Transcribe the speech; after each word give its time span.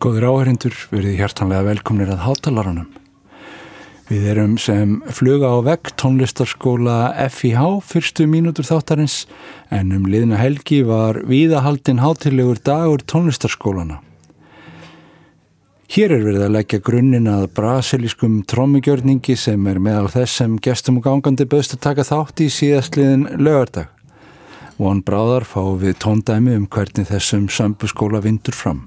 Góður 0.00 0.30
áherindur, 0.30 0.72
verið 0.88 1.18
hjartanlega 1.18 1.66
velkomnir 1.66 2.08
að 2.08 2.22
hátalarunum. 2.24 2.86
Við 4.08 4.28
erum 4.32 4.54
sem 4.56 4.94
fluga 5.12 5.50
á 5.52 5.60
vegg 5.60 5.90
tónlistarskóla 6.00 6.94
FIH 7.28 7.64
fyrstu 7.84 8.24
mínútur 8.24 8.64
þáttarins 8.64 9.26
en 9.68 9.90
um 9.92 10.06
liðna 10.08 10.38
helgi 10.40 10.78
var 10.88 11.18
víðahaldin 11.28 12.00
hátilegur 12.00 12.62
dagur 12.64 13.04
tónlistarskólana. 13.04 13.98
Hér 15.92 16.14
er 16.16 16.24
verið 16.24 16.46
að 16.46 16.54
leggja 16.54 16.80
grunninn 16.86 17.28
að 17.28 17.44
brasilískum 17.58 18.38
trómugjörningi 18.48 19.36
sem 19.36 19.66
er 19.68 19.82
meðal 19.84 20.08
þess 20.14 20.38
sem 20.40 20.54
gestum 20.64 21.02
og 21.02 21.10
gangandi 21.10 21.44
böðst 21.44 21.76
að 21.76 21.82
taka 21.90 22.06
þátt 22.08 22.40
í 22.40 22.48
síðastliðin 22.48 23.26
lögardag. 23.36 23.92
Von 24.80 25.04
Bráðar 25.04 25.44
fá 25.44 25.60
við 25.76 25.98
tóndæmi 26.00 26.56
um 26.56 26.64
hvernig 26.72 27.10
þessum 27.12 27.50
sambuskóla 27.52 28.22
vindur 28.24 28.56
fram. 28.56 28.86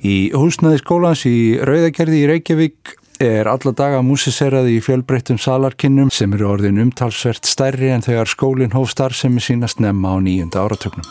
Í 0.00 0.30
húsnaði 0.32 0.78
skólans 0.80 1.26
í 1.28 1.60
Rauðagerði 1.60 2.22
í 2.22 2.28
Reykjavík 2.30 2.92
er 3.20 3.48
alla 3.52 3.72
daga 3.76 3.98
músiseraði 4.00 4.78
í 4.78 4.80
fjölbreyttum 4.80 5.36
salarkinnum 5.36 6.08
sem 6.08 6.32
eru 6.32 6.46
orðin 6.54 6.80
umtalsvert 6.80 7.44
stærri 7.44 7.90
en 7.92 8.00
þegar 8.00 8.30
skólinn 8.32 8.72
hóf 8.72 8.94
starfsemi 8.94 9.44
sína 9.44 9.68
snemma 9.68 10.14
á 10.16 10.24
nýjunda 10.24 10.62
áratögnum. 10.64 11.04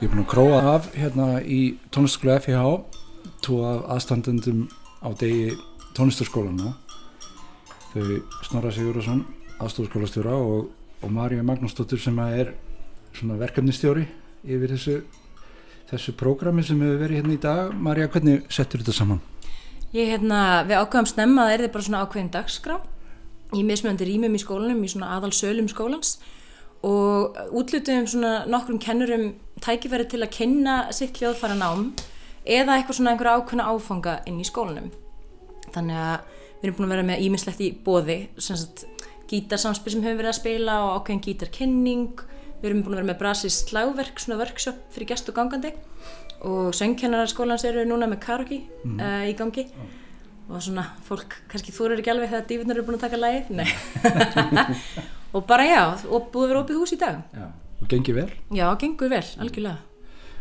Ég 0.00 0.08
er 0.08 0.14
búin 0.14 0.24
að 0.24 0.32
króa 0.32 0.64
af 0.78 0.88
hérna 0.96 1.28
í 1.44 1.76
tónlistaskóla 1.92 2.40
FIH 2.40 2.64
tvo 3.44 3.62
af 3.68 3.84
aðstandendum 3.98 4.64
á 5.04 5.12
degi 5.12 5.52
tónlistarskólana 5.92 6.72
þau 7.96 8.46
Snorra 8.46 8.72
Sigurðarsson 8.74 9.24
aðstofskólastjóra 9.56 10.34
og, 10.36 10.70
og 11.02 11.12
Marja 11.12 11.44
Magnúsdóttir 11.46 12.00
sem 12.02 12.18
er 12.26 12.52
verkefnistjóri 13.16 14.04
yfir 14.44 14.74
þessu 14.74 14.96
þessu 15.90 16.14
prógrami 16.18 16.64
sem 16.66 16.80
hefur 16.82 17.00
verið 17.00 17.20
hérna 17.20 17.36
í 17.36 17.40
dag 17.42 17.74
Marja, 17.78 18.10
hvernig 18.10 18.46
settur 18.52 18.82
þetta 18.82 18.94
saman? 18.96 19.22
Ég, 19.94 20.10
hérna, 20.10 20.64
við 20.66 20.80
ákveðum 20.82 21.08
snemma 21.08 21.44
að 21.44 21.52
það 21.52 21.66
er 21.66 21.72
bara 21.76 21.86
svona 21.86 22.02
ákveðin 22.04 22.32
dagskrá 22.34 22.78
í 23.54 23.62
mismjöndi 23.62 24.08
rýmum 24.08 24.34
í 24.34 24.42
skólanum, 24.42 24.82
í 24.82 24.90
svona 24.90 25.12
aðal 25.14 25.30
sölum 25.36 25.70
skólans 25.70 26.16
og 26.86 27.38
útlutum 27.56 28.08
svona 28.10 28.32
nokkrum 28.50 28.80
kennurum 28.82 29.28
tækifæri 29.62 30.08
til 30.10 30.24
að 30.24 30.34
kynna 30.34 30.76
sitt 30.94 31.16
hljóðfæra 31.20 31.56
nám 31.58 31.92
eða 32.44 32.76
eitthvað 32.76 32.98
svona 32.98 33.14
einhverja 33.14 33.38
ákveðna 33.38 33.68
áfanga 33.70 34.16
inn 34.26 34.42
í 34.42 34.46
skólanum 34.46 34.90
þannig 35.74 36.02
að 36.02 36.34
við 36.60 36.68
erum 36.68 36.78
búin 36.78 36.88
að 36.88 36.94
vera 36.94 37.08
með 37.10 37.24
ímislegt 37.26 37.62
í 37.64 37.72
bóði 37.84 38.18
gítarsamspil 39.26 39.92
sem 39.92 40.04
hefur 40.04 40.20
verið 40.20 40.30
að 40.30 40.38
spila 40.38 40.78
og 40.84 41.00
ákveðin 41.00 41.22
gítarkenning 41.24 42.24
við 42.60 42.68
erum 42.70 42.82
búin 42.84 42.94
að 42.94 43.00
vera 43.00 43.10
með 43.10 43.20
Brasis 43.22 43.58
slagverk 43.66 44.22
svona 44.22 44.40
workshop 44.40 44.78
fyrir 44.94 45.10
gæst 45.10 45.30
og 45.30 45.36
gangandi 45.36 45.72
og 46.46 46.74
söngkennararskólans 46.76 47.64
eru 47.66 47.84
núna 47.88 48.08
með 48.10 48.22
karaoke 48.26 48.60
mm. 48.84 49.00
uh, 49.00 49.24
í 49.26 49.34
gangi 49.38 49.66
mm. 49.66 49.90
og 50.50 50.62
svona 50.62 50.86
fólk 51.06 51.40
kannski 51.50 51.74
þúrir 51.74 52.02
ekki 52.02 52.12
alveg 52.12 52.32
þegar 52.32 52.48
dífurnar 52.52 52.78
eru 52.78 52.86
búin 52.86 53.00
að 53.00 53.06
taka 53.08 53.20
lægi 53.20 53.66
og 55.34 55.46
bara 55.48 55.66
já 55.66 55.82
og 56.06 56.30
búið 56.30 56.46
að 56.46 56.52
vera 56.52 56.64
opið 56.64 56.80
hús 56.82 56.94
í 56.94 57.00
dag 57.02 57.20
já. 57.34 57.50
og 57.82 57.90
gengið 57.90 58.20
vel? 58.20 58.30
Já, 58.54 58.66
gengið 58.80 59.14
vel, 59.16 59.26
algjörlega 59.42 59.95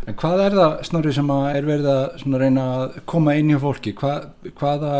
En 0.05 0.13
hvað 0.21 0.41
er 0.43 0.53
það, 0.53 0.73
Snorri, 0.85 1.11
sem 1.15 1.29
er 1.33 1.65
verið 1.65 1.87
að 1.89 2.35
reyna 2.37 2.65
að 2.75 2.97
koma 3.09 3.33
inn 3.39 3.49
í 3.49 3.57
fólki? 3.57 3.95
Hvað, 3.97 4.27
hvaða, 4.59 4.91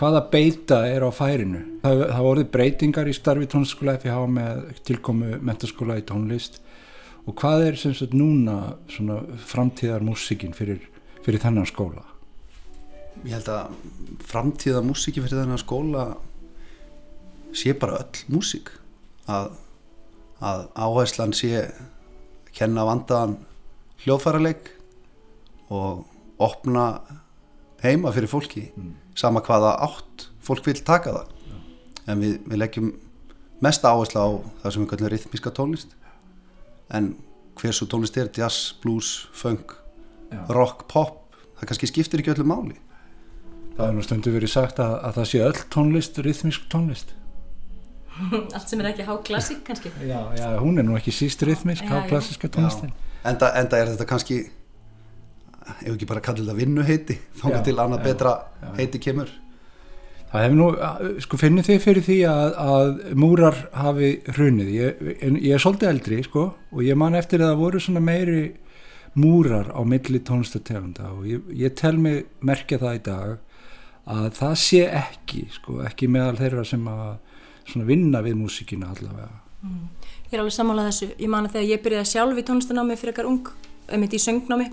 hvaða 0.00 0.22
beita 0.32 0.80
er 0.90 1.06
á 1.06 1.10
færinu? 1.14 1.60
Það, 1.84 2.02
það 2.10 2.26
voruð 2.26 2.48
breytingar 2.56 3.10
í 3.10 3.14
starfi 3.14 3.46
tónlistaskóla 3.52 3.94
FIH 4.02 4.18
með 4.34 4.64
tilkomu 4.88 5.38
mentaskóla 5.46 6.00
í 6.00 6.06
tónlist 6.08 6.58
og 7.26 7.34
hvað 7.38 7.68
er 7.68 7.78
sem 7.78 7.94
sagt 7.94 8.14
núna 8.14 8.76
framtíðar 9.46 10.04
músikin 10.06 10.54
fyrir, 10.54 10.82
fyrir 11.22 11.42
þennan 11.42 11.70
skóla? 11.70 12.04
Ég 13.22 13.34
held 13.38 13.50
að 13.50 13.78
framtíðar 14.26 14.86
músikin 14.86 15.26
fyrir 15.26 15.42
þennan 15.42 15.62
skóla 15.62 16.06
sé 17.56 17.74
bara 17.78 18.02
öll 18.02 18.24
músik 18.34 18.74
að, 19.30 19.52
að 20.42 20.66
áherslan 20.74 21.34
sé 21.34 21.68
kenna 22.56 22.86
vandaðan 22.86 23.38
hljóðfærarleik 24.06 24.70
og 25.74 26.06
opna 26.38 26.86
heima 27.82 28.12
fyrir 28.14 28.30
fólki. 28.30 28.70
Mm. 28.76 28.94
sama 29.16 29.40
hvaða 29.40 29.72
átt 29.80 30.28
fólk 30.44 30.66
vil 30.66 30.82
taka 30.84 31.12
það. 31.12 31.28
Ja. 31.48 31.60
en 32.12 32.20
við, 32.20 32.34
við 32.46 32.58
leggjum 32.60 32.90
mest 33.64 33.84
áherslu 33.84 34.20
á 34.20 34.28
það 34.62 34.72
sem 34.72 34.82
við 34.82 34.90
kallum 34.90 35.10
rithmíska 35.10 35.52
tónlist. 35.56 35.96
En 36.92 37.14
hversu 37.56 37.88
tónlist 37.88 38.16
er 38.20 38.28
jazz, 38.30 38.74
blues, 38.82 39.28
funk 39.32 39.72
ja. 40.30 40.44
rock, 40.52 40.84
pop 40.92 41.34
það 41.56 41.70
kannski 41.70 41.90
skiptir 41.90 42.22
ekki 42.22 42.34
öllu 42.36 42.46
máli. 42.46 42.76
Það 43.76 43.88
er 43.88 43.96
nú 43.96 44.04
stundu 44.04 44.32
verið 44.32 44.52
sagt 44.52 44.78
að, 44.80 44.98
að 45.08 45.16
það 45.18 45.30
sé 45.30 45.40
öll 45.48 45.64
tónlist 45.72 46.20
rithmísk 46.24 46.68
tónlist. 46.72 47.16
Allt 48.56 48.68
sem 48.68 48.80
er 48.80 48.92
ekki 48.92 49.08
háklassík 49.08 49.64
kannski. 49.64 49.90
Já, 50.04 50.20
já, 50.36 50.46
hún 50.60 50.78
er 50.80 50.86
nú 50.86 50.96
ekki 51.00 51.12
síst 51.12 51.42
rithmísk 51.44 51.88
háklassíska 51.88 52.52
tónlistin 52.52 52.94
enda, 53.30 53.50
enda 53.60 53.80
er 53.80 53.92
þetta 53.92 54.08
kannski 54.08 54.38
ef 55.66 55.94
ekki 55.94 56.08
bara 56.08 56.22
kallið 56.24 56.50
það 56.50 56.60
vinnuheiti 56.60 57.16
þá 57.40 57.46
er 57.50 57.64
til 57.66 57.76
annað 57.82 58.06
betra 58.06 58.36
já. 58.60 58.68
heiti 58.78 59.00
kemur. 59.02 59.32
Það 60.26 60.42
hefur 60.42 60.58
nú, 60.58 60.68
sko 61.22 61.38
finnir 61.40 61.66
þið 61.66 61.80
fyrir 61.84 62.04
því 62.06 62.16
að, 62.28 62.56
að 62.74 62.92
múrar 63.22 63.58
hafi 63.78 64.10
hrunið, 64.34 64.70
ég, 64.74 65.02
ég 65.22 65.52
er 65.54 65.62
svolítið 65.62 65.90
eldri 65.92 66.20
sko 66.26 66.46
og 66.72 66.80
ég 66.84 66.98
man 66.98 67.18
eftir 67.18 67.42
að 67.42 67.52
það 67.52 67.62
voru 67.62 67.82
svona 67.82 68.02
meiri 68.04 68.40
múrar 69.16 69.70
á 69.72 69.80
milli 69.86 70.20
tónlistategunda 70.26 71.12
og 71.14 71.28
ég, 71.30 71.46
ég 71.56 71.76
tel 71.78 71.94
mig 72.02 72.26
merkja 72.44 72.80
það 72.82 72.98
í 72.98 73.04
dag 73.06 73.36
að 74.16 74.28
það 74.36 74.58
sé 74.62 74.82
ekki 75.00 75.46
sko, 75.54 75.80
ekki 75.86 76.10
meðal 76.10 76.36
þeirra 76.42 76.66
sem 76.68 76.90
að 76.90 77.86
vinna 77.86 78.20
við 78.22 78.36
músikina 78.42 78.92
allavega. 78.92 79.40
Mm 79.66 79.86
ég 80.26 80.34
er 80.34 80.42
alveg 80.42 80.56
sammálað 80.56 80.90
þessu, 80.90 81.12
ég 81.18 81.30
man 81.30 81.46
að 81.46 81.56
þegar 81.56 81.70
ég 81.70 81.84
byrjaði 81.84 82.10
sjálf 82.12 82.40
í 82.40 82.44
tónlistanámi 82.46 82.98
fyrir 82.98 83.14
ekkar 83.14 83.30
ung 83.30 83.52
einmitt 83.86 84.16
í 84.16 84.20
söngnámi, 84.22 84.72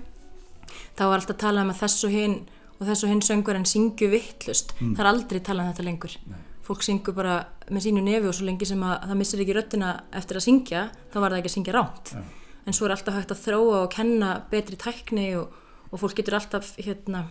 þá 0.98 1.04
var 1.06 1.20
alltaf 1.20 1.36
að 1.36 1.42
tala 1.44 1.62
um 1.62 1.70
að 1.70 1.80
þess 1.84 2.06
og 2.08 2.14
hinn 2.14 2.38
og 2.80 2.88
þess 2.88 3.06
og 3.06 3.12
hinn 3.12 3.22
söngur 3.24 3.58
en 3.58 3.68
syngju 3.68 4.10
vittlust 4.12 4.74
mm. 4.78 4.94
það 4.96 5.04
er 5.04 5.10
aldrei 5.10 5.40
talað 5.44 5.66
um 5.66 5.72
þetta 5.72 5.86
lengur 5.86 6.16
Nei. 6.30 6.38
fólk 6.66 6.84
syngur 6.86 7.16
bara 7.16 7.36
með 7.70 7.86
sínu 7.86 8.02
nefi 8.04 8.30
og 8.30 8.36
svo 8.36 8.48
lengi 8.48 8.68
sem 8.68 8.82
að 8.84 8.96
það 9.04 9.20
missir 9.20 9.44
ekki 9.44 9.56
röttina 9.56 9.90
eftir 10.20 10.40
að 10.40 10.46
syngja 10.48 10.84
þá 11.12 11.18
var 11.20 11.34
það 11.34 11.38
ekki 11.40 11.52
að 11.52 11.56
syngja 11.56 11.76
ránt 11.76 12.14
ja. 12.16 12.24
en 12.64 12.76
svo 12.76 12.88
er 12.88 12.96
alltaf 12.96 13.18
hægt 13.18 13.34
að 13.34 13.44
þróa 13.44 13.80
og 13.84 13.90
kenna 13.94 14.32
betri 14.50 14.78
tækni 14.80 15.28
og, 15.38 15.54
og 15.90 16.02
fólk 16.02 16.18
getur 16.18 16.38
alltaf 16.40 16.72
hérna 16.80 17.26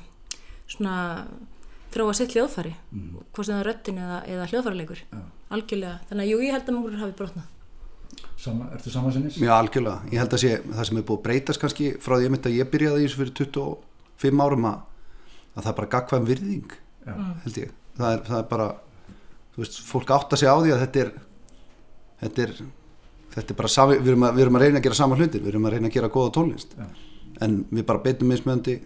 svona 0.72 0.98
þróa 1.94 2.16
sitt 2.18 2.38
hljóðfari 2.38 2.74
mm. 2.74 3.10
hvort 3.34 3.50
sem 3.50 3.58
það 3.58 3.64
er 3.66 3.70
röttin 3.72 4.00
eða, 4.02 4.22
eða 4.32 4.48
hljóðfarilegur 4.54 5.04
ja. 5.04 5.26
algjörlega, 5.54 6.00
þannig 6.10 6.24
að 6.24 6.32
jú 6.32 6.46
ég 6.48 6.56
held 6.56 6.72
að 6.72 6.80
múrur 6.80 7.04
hafi 7.04 7.18
brotnað 7.20 7.52
Sama, 8.44 8.68
ertu 8.76 8.92
samansinnis? 8.92 9.38
Já, 9.40 9.54
algjörlega. 9.56 10.02
Ég 10.12 10.20
held 10.20 10.34
að 10.36 10.42
sé, 10.42 10.56
það 10.68 10.88
sem 10.90 10.98
er 11.00 11.06
búið 11.08 11.20
að 11.20 11.26
breytast 11.28 11.62
kannski 11.62 11.92
frá 12.04 12.18
því 12.18 12.32
að 12.36 12.56
ég 12.58 12.72
byrjaði 12.74 13.04
í 13.04 13.06
þessu 13.06 13.20
fyrir 13.22 13.36
25 13.40 14.44
árum 14.44 14.66
að, 14.68 14.82
að 15.54 15.62
það 15.62 15.70
er 15.72 15.78
bara 15.78 15.92
gagkvæm 15.94 16.26
virðing, 16.28 16.74
Já. 17.06 17.14
held 17.46 17.60
ég. 17.62 17.76
Það 18.00 18.16
er, 18.18 18.24
það 18.28 18.40
er 18.42 18.50
bara, 18.50 18.66
þú 19.54 19.64
veist, 19.64 19.80
fólk 19.88 20.12
átt 20.18 20.36
að 20.36 20.42
segja 20.42 20.56
á 20.56 20.60
því 20.60 20.74
að 20.74 20.84
þetta 20.84 21.04
er, 21.04 21.14
þetta 22.24 22.44
er, 22.44 22.54
þetta 23.38 23.56
er 23.56 23.60
bara, 23.62 23.72
sami, 23.78 24.00
við, 24.02 24.12
erum 24.12 24.28
að, 24.28 24.36
við 24.36 24.46
erum 24.46 24.60
að 24.60 24.66
reyna 24.66 24.82
að 24.82 24.88
gera 24.90 25.00
sama 25.00 25.20
hlutir, 25.22 25.44
við 25.46 25.54
erum 25.54 25.70
að 25.70 25.76
reyna 25.78 25.92
að 25.92 25.96
gera 25.96 26.14
goða 26.18 26.34
tónlist. 26.36 26.76
Já. 26.76 26.90
En 27.48 27.56
við 27.72 27.88
bara 27.88 28.04
beitum 28.04 28.30
mismöndi 28.34 28.82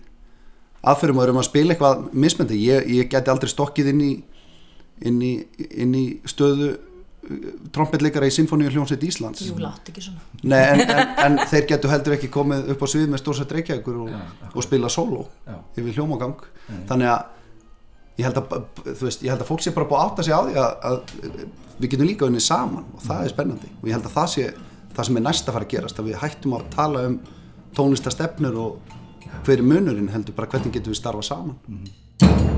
aðferðum 0.88 1.18
og 1.18 1.26
erum 1.26 1.42
að 1.42 1.48
spila 1.50 1.74
eitthvað 1.74 2.06
mismöndi. 2.14 2.60
Ég, 2.62 2.86
ég 2.94 3.10
geti 3.10 3.34
aldrei 3.34 3.50
stokkið 3.52 3.90
inn 3.96 4.04
í, 4.06 4.12
inn 5.10 5.18
í, 5.26 5.34
inn 5.82 5.98
í 5.98 6.06
stöðu 6.30 6.76
trombetleikara 7.76 8.28
í 8.30 8.34
Sinfoníu 8.34 8.70
hljómsveit 8.72 9.04
Íslands 9.08 9.44
Jú, 9.46 9.58
látt 9.62 9.90
ekki 9.92 10.04
svona 10.06 10.44
Nei, 10.44 10.62
en, 10.62 10.84
en, 10.94 11.14
en 11.26 11.40
þeir 11.50 11.68
getur 11.74 11.92
heldur 11.92 12.16
ekki 12.18 12.30
komið 12.34 12.72
upp 12.74 12.84
á 12.84 12.88
svið 12.94 13.10
með 13.12 13.24
stórsett 13.24 13.56
reykjagur 13.58 13.98
og, 14.06 14.14
og 14.54 14.66
spila 14.66 14.92
solo 14.92 15.26
Já. 15.48 15.58
yfir 15.80 16.00
hljómagang 16.00 16.40
Nei. 16.70 16.84
þannig 16.90 17.12
að 17.14 18.18
ég 18.18 18.28
held 18.30 18.42
að, 18.42 18.56
veist, 19.04 19.24
ég 19.26 19.34
held 19.34 19.44
að 19.44 19.52
fólk 19.52 19.64
sé 19.66 19.74
bara 19.76 19.90
búið 19.90 20.22
að 20.22 20.28
segja 20.28 20.40
á 20.40 20.44
því 20.48 20.58
að, 20.64 20.72
að 20.90 21.78
við 21.78 21.94
getum 21.94 22.10
líka 22.10 22.30
unnið 22.30 22.46
saman 22.48 22.88
og 22.96 23.06
það 23.06 23.24
er 23.24 23.34
spennandi 23.36 23.72
og 23.76 23.88
ég 23.90 23.98
held 23.98 24.10
að 24.10 24.18
það 24.18 24.34
sé 24.34 24.48
það 24.98 25.10
sem 25.10 25.20
er 25.20 25.28
næst 25.28 25.50
að 25.50 25.58
fara 25.58 25.68
að 25.68 25.74
gerast 25.76 26.02
að 26.02 26.10
við 26.10 26.22
hættum 26.24 26.58
að 26.58 26.70
tala 26.74 27.06
um 27.12 27.20
tónlistastefnur 27.78 28.62
og 28.64 28.94
hverju 29.46 29.68
munurinn 29.68 30.12
heldur 30.14 30.38
bara 30.38 30.50
hvernig 30.56 30.74
getum 30.74 30.96
við 30.96 31.02
starfa 31.04 31.28
saman 31.28 31.58
mm 31.68 31.84
-hmm. 31.84 32.57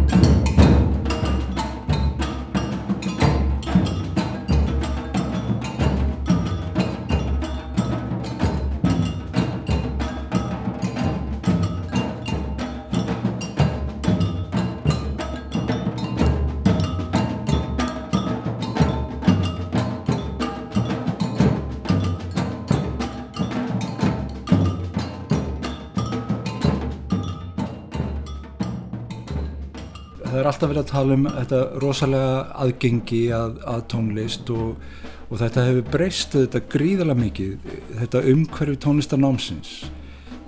Alltaf 30.59 30.73
verið 30.73 30.83
að 30.83 30.91
tala 30.91 31.15
um 31.15 31.27
þetta 31.31 31.59
rosalega 31.79 32.31
aðgengi 32.59 33.19
að, 33.31 33.59
að 33.71 33.83
tónlist 33.93 34.49
og, 34.51 34.81
og 35.29 35.39
þetta 35.39 35.63
hefur 35.69 35.85
breyst 35.93 36.35
þetta 36.35 36.61
gríðarlega 36.73 37.21
mikið, 37.21 37.69
þetta 38.01 38.23
umhverfi 38.33 38.81
tónlistarnámsins. 38.83 39.71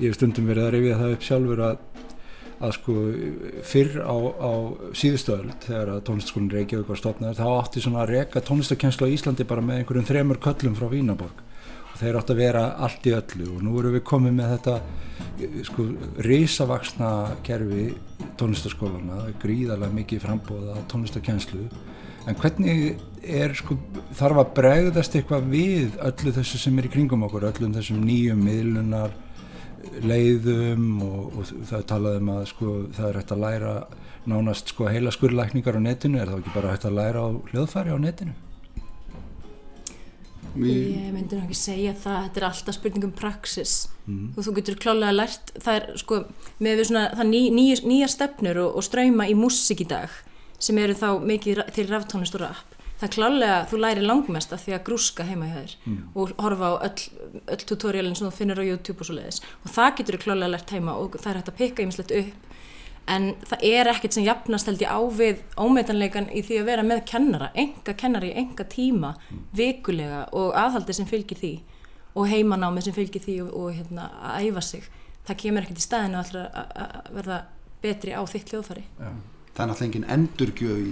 Ég 0.02 0.10
hef 0.10 0.18
stundum 0.18 0.50
verið 0.52 0.68
að 0.68 0.76
rifja 0.76 0.98
það 1.00 1.16
upp 1.16 1.24
sjálfur 1.28 1.64
að, 1.70 1.86
að 2.60 2.74
sko 2.76 2.96
fyrr 3.72 3.96
á, 4.04 4.16
á 4.20 4.52
síðustöðöld 5.00 5.70
þegar 5.70 5.94
að 5.94 6.04
tónlistaskólinn 6.10 6.52
Reykjavík 6.58 6.92
var 6.92 7.00
stopnaður 7.00 7.40
þá 7.40 7.48
átti 7.54 7.86
svona 7.86 8.04
að 8.04 8.14
reka 8.18 8.44
tónlistarkenslu 8.50 9.08
á 9.08 9.14
Íslandi 9.16 9.48
bara 9.48 9.64
með 9.64 9.80
einhverjum 9.80 10.10
þremur 10.12 10.42
köllum 10.44 10.76
frá 10.76 10.90
Vínaborg 10.92 11.40
þeir 12.02 12.18
átt 12.18 12.34
að 12.34 12.42
vera 12.42 12.68
allt 12.82 13.08
í 13.08 13.14
öllu 13.14 13.48
og 13.56 13.64
nú 13.64 13.78
erum 13.80 13.96
við 13.96 14.06
komið 14.10 14.38
með 14.38 14.56
þetta 14.56 14.76
sko 15.68 15.86
risavaksna 16.26 17.12
kerfi 17.46 17.92
tónlistaskólana, 18.40 19.32
gríðarlega 19.42 19.96
mikið 19.96 20.24
frambóða 20.26 20.78
tónlistakenslu 20.92 21.66
en 22.30 22.38
hvernig 22.38 23.00
er 23.22 23.56
sko 23.58 23.78
þarf 24.18 24.44
að 24.44 24.54
bregðast 24.58 25.18
eitthvað 25.18 25.50
við 25.52 25.98
öllu 26.02 26.36
þessu 26.38 26.62
sem 26.62 26.78
er 26.80 26.88
í 26.88 26.94
kringum 26.94 27.26
okkur, 27.28 27.50
öllum 27.50 27.74
þessum 27.76 28.04
nýjum 28.06 28.44
miðlunar 28.46 29.16
leiðum 30.06 31.02
og, 31.06 31.40
og 31.40 31.52
það 31.70 31.88
talaði 31.90 32.22
um 32.22 32.32
að 32.36 32.46
sko 32.52 32.78
það 32.98 33.10
er 33.10 33.20
hægt 33.22 33.36
að 33.36 33.44
læra 33.46 33.74
nánast 34.30 34.72
sko 34.74 34.88
heila 34.92 35.14
skurðlækningar 35.14 35.82
á 35.82 35.82
netinu, 35.82 36.22
er 36.22 36.30
það 36.30 36.44
ekki 36.44 36.56
bara 36.56 36.74
hægt 36.76 36.88
að 36.90 36.98
læra 37.00 37.26
á 37.26 37.30
hljóðfæri 37.52 37.94
á 37.94 37.98
netinu? 38.02 38.38
Ég 40.52 41.12
myndi 41.14 41.38
nú 41.38 41.46
ekki 41.46 41.56
segja 41.56 41.94
það, 41.96 42.26
þetta 42.26 42.42
er 42.42 42.46
alltaf 42.50 42.76
spurningum 42.76 43.14
praxis 43.16 43.76
mm. 44.04 44.34
og 44.36 44.44
þú 44.46 44.56
getur 44.58 44.80
klálega 44.84 45.16
lært, 45.16 45.54
það 45.56 45.78
er 45.78 46.02
sko 46.02 46.20
með 46.60 46.84
svona 46.90 47.06
það 47.16 47.32
ný, 47.32 47.42
ný, 47.56 47.66
nýja 47.88 48.10
stefnur 48.12 48.60
og, 48.66 48.76
og 48.82 48.86
ströyma 48.88 49.30
í 49.32 49.38
músík 49.38 49.86
í 49.86 49.88
dag 49.94 50.12
sem 50.62 50.78
eru 50.82 50.98
þá 50.98 51.08
mikið 51.24 51.64
til 51.78 51.88
raftónist 51.88 52.36
og 52.36 52.44
rap 52.44 52.78
það 53.00 53.08
er 53.08 53.14
klálega, 53.16 53.58
þú 53.72 53.82
læri 53.82 54.06
langmest 54.06 54.52
af 54.54 54.62
því 54.66 54.76
að 54.76 54.84
grúska 54.90 55.26
heima 55.26 55.48
í 55.48 55.56
þær 55.56 55.76
mm. 55.80 56.02
og 56.14 56.36
horfa 56.44 56.68
á 56.70 56.74
öll, 56.90 57.08
öll 57.56 57.66
tutorialin 57.72 58.18
sem 58.20 58.28
þú 58.28 58.36
finnir 58.36 58.62
á 58.62 58.68
YouTube 58.68 59.02
og 59.02 59.10
svo 59.10 59.18
leiðis 59.18 59.42
og 59.64 59.72
það 59.74 59.96
getur 60.02 60.20
þú 60.20 60.24
klálega 60.28 60.54
lært 60.54 60.76
heima 60.76 60.98
og 61.00 61.16
það 61.16 61.32
er 61.32 61.40
hægt 61.40 61.54
að 61.54 61.62
pikka 61.64 61.86
ímislegt 61.88 62.18
upp 62.20 62.51
en 63.08 63.32
það 63.50 63.64
er 63.66 63.90
ekkert 63.92 64.14
sem 64.14 64.24
jafnast 64.24 64.68
held 64.70 64.82
ég 64.84 64.92
á 64.94 65.00
við 65.10 65.42
ómeitanleikan 65.58 66.30
í 66.32 66.42
því 66.46 66.60
að 66.62 66.66
vera 66.70 66.84
með 66.86 67.04
kennara, 67.10 67.50
enga 67.56 67.94
kennara 67.98 68.26
í 68.30 68.34
enga 68.38 68.64
tíma 68.70 69.16
vikulega 69.58 70.26
og 70.38 70.54
aðhaldi 70.56 70.94
sem 70.94 71.06
fylgir 71.10 71.38
því 71.42 71.54
og 72.16 72.28
heimanámi 72.28 72.82
sem 72.84 72.94
fylgir 72.94 73.24
því 73.24 73.38
og, 73.46 73.54
og 73.56 73.74
hérna, 73.74 74.10
að 74.22 74.48
æfa 74.52 74.62
sig 74.62 74.84
það 75.28 75.40
kemur 75.44 75.66
ekkert 75.66 75.82
í 75.82 75.86
staðinu 75.86 76.20
alltaf 76.22 76.60
að 76.76 77.16
verða 77.18 77.40
betri 77.82 78.14
á 78.14 78.22
þitt 78.30 78.52
hljóðfari 78.54 78.84
Já. 79.00 79.12
Það 79.52 79.64
er 79.64 79.72
náttúrulega 79.72 79.88
engin 79.90 80.08
endurgjöf 80.16 80.78
í, 80.82 80.92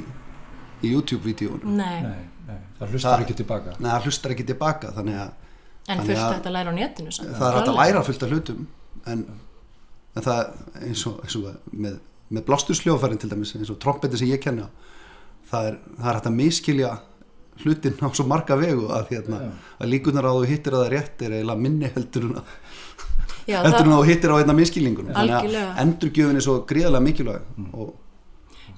í 0.83 0.93
YouTube-vídeónu 0.93 1.75
Nei. 1.77 2.01
Nei, 2.03 2.23
nei, 2.49 2.57
það 2.79 2.95
hlustar 2.95 3.23
ekki 3.25 3.37
tilbaka 3.43 3.75
Nei, 3.79 3.89
það 3.91 4.07
hlustar 4.09 4.33
ekki 4.35 4.47
tilbaka 4.49 4.91
þannig 4.97 5.21
að 5.25 5.37
En 5.89 6.01
fullt 6.05 6.19
að 6.21 6.33
þetta 6.37 6.51
læra 6.53 6.69
á 6.69 6.75
netinu 6.75 7.11
samt, 7.15 7.31
Það 7.33 7.47
er 7.47 7.55
að 7.59 7.63
klálega. 7.65 7.85
læra 7.87 8.01
fullt 8.05 8.23
af 8.25 8.33
hlutum 8.33 8.65
en, 9.09 9.23
en 10.15 10.25
það 10.25 10.41
eins 10.87 11.05
og, 11.09 11.19
eins 11.25 11.37
og 11.39 11.75
með, 11.85 11.99
með 12.29 12.47
blástursljóðfærin 12.49 13.21
til 13.21 13.29
dæmis 13.31 13.53
eins 13.57 13.71
og 13.73 13.79
trompeti 13.81 14.19
sem 14.19 14.31
ég 14.31 14.41
kenna 14.43 14.69
það 15.49 15.71
er, 15.71 15.79
það 15.99 16.09
er 16.09 16.19
hægt 16.19 16.29
að 16.29 16.37
miskilja 16.39 16.91
hlutin 17.59 17.97
á 17.99 18.07
svo 18.15 18.25
marga 18.29 18.55
vegu 18.59 18.87
að, 18.95 19.09
hérna, 19.13 19.39
að 19.79 19.91
líkunar 19.93 20.29
á 20.29 20.31
þú 20.31 20.45
hittir 20.47 20.75
að 20.75 20.85
það 20.85 20.93
rétt 20.95 21.23
er 21.25 21.35
eiginlega 21.37 21.63
minni 21.65 21.91
heldur 21.95 22.27
en 22.29 22.37
að 22.39 22.53
heldur 23.49 23.87
en 23.87 23.95
að 23.95 23.97
þú 23.97 24.09
hittir 24.09 24.33
á 24.33 24.39
einna 24.39 24.55
miskilningun 24.55 25.09
þannig 25.15 25.57
að 25.59 25.81
endurgjöfin 25.83 26.39
er 26.39 26.45
svo 26.45 26.55
gríðarlega 26.69 27.07
mikilvæg 27.07 27.73
og 27.73 27.89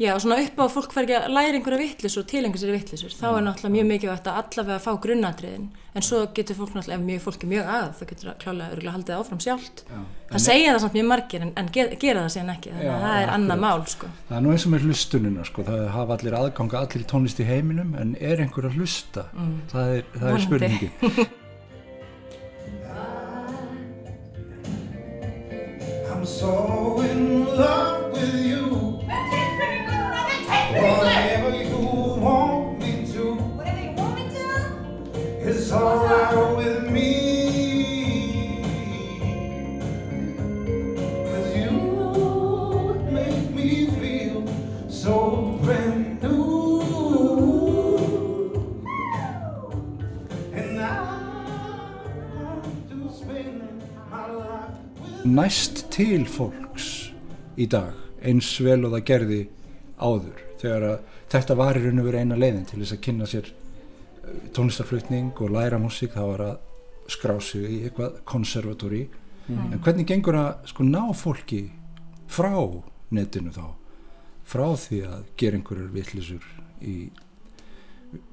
Já, 0.02 0.16
og 0.16 0.22
svona 0.24 0.40
upp 0.42 0.56
á 0.58 0.64
að 0.66 0.72
fólk 0.74 0.94
fær 0.96 1.04
ekki 1.06 1.14
að 1.20 1.34
læra 1.36 1.58
einhverja 1.60 1.78
vittlisur 1.84 2.24
og 2.24 2.30
tilenga 2.32 2.58
sér 2.58 2.72
vittlisur, 2.74 3.12
þá 3.14 3.26
er 3.38 3.44
náttúrulega 3.46 3.74
mjög 3.76 3.88
mikilvægt 3.92 4.30
að 4.32 4.38
allavega 4.40 4.82
fá 4.82 4.92
grunnatriðin, 5.04 5.68
en 5.94 6.06
svo 6.08 6.22
getur 6.34 6.58
fólk 6.58 6.72
náttúrulega, 6.74 6.98
ef 6.98 7.04
mjög 7.06 7.22
fólk 7.28 7.44
er 7.46 7.52
mjög 7.52 7.70
að, 7.76 7.90
það 8.00 8.10
getur 8.12 8.32
klálega 8.42 8.74
örgulega 8.74 8.96
haldið 8.96 9.18
áfram 9.20 9.42
sjálft. 9.46 9.84
Það 10.32 10.44
segja 10.48 10.72
það 10.74 10.82
samt 10.86 10.98
mjög 10.98 11.08
margir, 11.12 11.46
en, 11.46 11.52
en 11.62 11.70
ge- 11.76 11.86
gera 12.02 12.24
það 12.26 12.34
síðan 12.38 12.54
ekki, 12.56 12.74
þannig 12.74 12.90
Já, 12.90 12.96
að 12.96 13.06
það 13.06 13.20
er 13.28 13.34
annað 13.36 13.62
mál, 13.68 13.84
sko. 13.94 14.10
Það 14.32 14.38
er 14.40 14.46
nú 14.48 14.56
eins 14.56 14.66
og 14.66 14.74
með 14.74 14.88
hlustununa 14.88 15.46
sko, 15.52 15.68
það 15.70 15.84
hafa 16.00 16.18
allir 16.18 16.38
aðganga 16.40 16.82
allir 16.82 17.06
tónlist 17.14 17.44
í 17.44 17.50
heiminum 17.52 17.94
en 18.02 18.16
er 18.18 18.42
einhver 18.42 18.72
að 18.72 18.80
hlusta? 18.82 19.28
Það 19.76 19.94
er, 20.00 20.10
það 20.18 20.34
er 20.34 20.44
spurningi. 20.48 20.92
I'm 26.12 26.26
so 26.26 27.02
in 27.02 27.46
love 27.46 28.12
with 28.14 28.36
you. 28.46 28.81
Whatever 30.74 31.52
you 31.64 31.78
want 32.26 32.80
me 32.80 32.94
to, 33.14 33.26
it's 35.50 35.72
alright 35.72 36.56
with 36.58 36.84
me. 36.96 37.12
'Cause 41.26 41.50
you 41.62 41.74
make 43.18 43.44
me 43.58 43.70
feel 44.00 44.40
so 44.90 45.14
brand 45.62 46.22
new. 46.24 46.52
And 50.54 50.80
I 50.80 50.84
want 52.38 52.64
to 52.92 52.98
spend 53.20 53.62
my 54.12 54.26
life 54.42 54.76
with 55.02 55.26
Næst 55.26 55.86
til 55.92 56.26
fólks 56.26 57.12
í 57.58 57.68
dag 57.68 57.94
eins 58.24 58.50
vel 58.64 58.86
og 58.86 58.92
það 58.96 59.04
gerði 59.12 59.42
áður 60.00 60.40
þegar 60.62 60.88
að 60.92 61.18
þetta 61.34 61.58
var 61.60 61.80
í 61.80 61.84
raun 61.86 62.02
og 62.04 62.08
veru 62.10 62.22
eina 62.22 62.40
leiðin 62.40 62.68
til 62.70 62.80
þess 62.82 62.96
að 62.98 63.04
kynna 63.08 63.30
sér 63.30 63.52
eh, 63.52 64.40
tónlistarflutning 64.56 65.34
og 65.42 65.54
læra 65.56 65.82
músík 65.82 66.16
það 66.16 66.32
var 66.34 66.46
að 66.48 67.12
skrá 67.12 67.36
sig 67.44 67.68
í 67.68 67.82
eitthvað 67.88 68.22
konservatóri 68.30 69.04
en 69.52 69.82
hvernig 69.84 70.08
gengur 70.08 70.38
að 70.38 70.68
sko 70.70 70.86
ná 70.88 71.02
fólki 71.18 71.66
frá 72.32 72.54
netinu 73.12 73.52
þá 73.52 73.66
frá 74.48 74.68
því 74.80 75.02
að 75.10 75.24
gera 75.42 75.60
einhverjar 75.60 75.92
vitlisur 75.92 76.46
í 76.80 76.96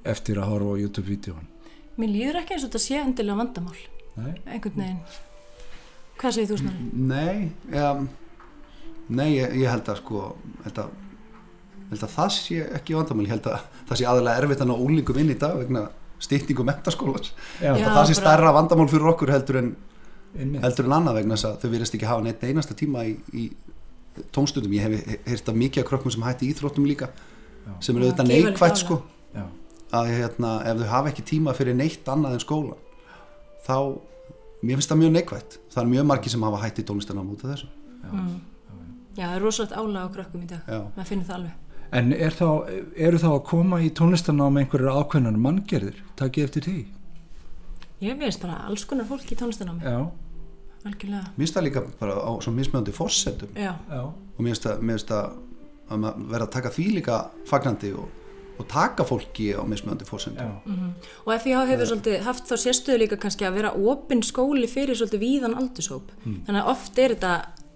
eftir 0.06 0.38
að 0.38 0.52
horfa 0.52 0.76
á 0.78 0.80
YouTube-vídeóan 0.84 1.48
Mér 1.98 2.12
líður 2.14 2.36
ekki 2.38 2.54
eins 2.54 2.62
og 2.62 2.70
þetta 2.70 2.80
sé 2.84 2.98
endilega 3.02 3.40
vandamál, 3.40 3.80
Nei? 4.14 4.30
einhvern 4.46 4.76
veginn. 4.78 4.98
Hvað 6.18 6.34
segir 6.36 6.50
þú 6.52 6.58
snarri? 6.60 6.84
Nei, 6.94 7.38
ja, 7.74 7.88
nei 9.10 9.26
ég, 9.32 9.56
ég 9.64 9.72
held 9.72 9.90
að 9.90 9.98
sko 10.04 10.22
held 10.62 10.78
að, 10.84 10.92
held 11.90 12.04
að 12.04 12.14
það 12.16 12.30
sé 12.34 12.58
ekki 12.78 12.96
vandamál, 12.98 13.26
ég 13.26 13.32
held 13.34 13.46
að 13.48 13.62
það 13.88 14.00
sé 14.00 14.06
aðalega 14.10 14.42
erfitt 14.42 14.62
að 14.64 14.70
ná 14.70 14.74
úlingum 14.76 15.20
inn 15.22 15.30
í 15.32 15.38
dag 15.38 15.56
vegna 15.62 15.84
stýtningu 16.18 16.64
mentaskólas 16.66 17.30
Já, 17.62 17.70
Já. 17.72 17.86
að 17.86 17.94
það 17.94 18.08
sé 18.10 18.16
stærra 18.18 18.52
vandamál 18.56 18.88
fyrir 18.90 19.10
okkur 19.12 19.30
heldur 19.32 19.60
en, 19.60 19.68
einmitt. 20.34 20.62
heldur 20.64 20.88
en 20.88 20.96
annað 20.98 21.20
vegna 21.20 21.36
þess 21.38 21.48
að 21.52 21.58
þau 21.62 21.70
virðist 21.76 21.94
ekki 21.98 22.08
hafa 22.10 22.24
neitt 22.26 22.42
einasta 22.48 22.74
tíma 22.78 23.04
í, 23.06 23.14
í 23.32 23.48
tónstundum, 24.34 24.74
ég 24.74 24.82
hef 24.82 25.22
heyrt 25.30 25.48
af 25.52 25.58
mikið 25.62 25.84
af 25.84 25.88
krökkum 25.92 26.10
sem 26.14 26.26
hætti 26.26 26.48
í 26.48 26.52
íþróttum 26.54 26.88
líka 26.90 27.08
sem 27.84 27.96
er 27.96 28.02
Já, 28.02 28.08
auðvitað 28.08 28.30
neikvægt 28.32 28.82
sko. 28.82 28.98
Já. 29.36 29.44
að 29.94 30.10
hérna, 30.16 30.52
ef 30.66 30.82
þau 30.82 30.90
hafa 30.90 31.12
ekki 31.12 31.24
tíma 31.30 31.54
fyrir 31.54 31.76
neitt 31.78 32.08
annað 32.10 32.38
en 32.38 32.42
skóla 32.42 32.76
þá, 33.68 33.76
mér 34.64 34.80
finnst 34.80 34.90
það 34.90 35.00
mjög 35.04 35.14
neikvægt 35.16 35.58
það 35.74 35.82
er 35.84 35.90
mjög 35.94 36.08
margi 36.10 36.32
sem 36.34 36.46
hafa 36.48 36.62
hætti 36.64 36.84
tónlistarnám 36.88 37.30
út 37.34 37.44
af 37.46 37.54
þessu. 37.54 37.68
Já, 39.18 39.26
það 39.26 39.34
er 39.36 39.42
rosalegt 39.42 39.74
álag 39.78 40.06
á 40.06 40.14
krökkum 40.14 40.42
í 40.42 40.48
dag, 40.50 40.66
Já. 40.66 40.80
maður 40.96 41.08
finnur 41.12 41.26
það 41.28 41.38
alveg. 41.38 41.54
En 41.92 42.12
er 42.12 42.34
þá, 42.36 42.48
eru 43.00 43.18
þá 43.20 43.28
að 43.30 43.42
koma 43.48 43.78
í 43.80 43.88
tónlistarnám 43.96 44.58
einhverjar 44.60 44.98
ákveðnar 45.00 45.38
manngerðir? 45.40 46.02
Takk 46.20 46.36
ég 46.36 46.48
eftir 46.50 46.66
því? 46.66 46.78
Ég 48.04 48.18
veist 48.20 48.42
bara 48.42 48.60
alls 48.68 48.84
konar 48.86 49.08
fólk 49.08 49.26
í 49.32 49.36
tónlistanámi, 49.38 49.82
Já, 49.82 50.04
algjörlega. 50.86 51.32
mér 51.34 51.42
finnst 51.42 51.56
það 51.56 51.64
líka 51.66 51.82
bara 51.98 52.14
á 52.14 52.30
svo 52.44 52.52
mismjöndi 52.54 52.92
já, 53.56 53.72
og 53.90 54.38
mér 54.38 54.54
finnst 54.54 55.08
það, 55.08 55.32
að 55.88 56.06
verða 56.28 56.46
að 56.46 56.52
taka 56.52 56.70
því 56.70 56.86
líka 56.94 57.16
fagnandi 57.48 57.90
og, 57.98 58.08
og 58.58 58.68
taka 58.68 59.04
fólki 59.08 59.48
á 59.56 59.62
mismjöndi 59.66 60.06
fórsendum 60.06 60.46
já, 60.46 60.92
og 61.24 61.32
FIH 61.42 61.64
hefur 61.72 61.90
svolítið 61.90 62.22
haft 62.28 62.46
þá 62.46 62.54
sérstöðu 62.62 62.98
líka 63.02 63.18
kannski 63.18 63.48
að 63.48 63.58
vera 63.58 63.72
opinn 63.74 64.22
skóli 64.22 64.68
fyrir 64.70 64.94
svolítið 64.94 65.24
víðan 65.24 65.56
aldurshóp. 65.58 66.12
Þannig 66.22 66.60
að 66.62 66.70
oft 66.70 66.98
er 66.98 67.16
þetta 67.16 67.32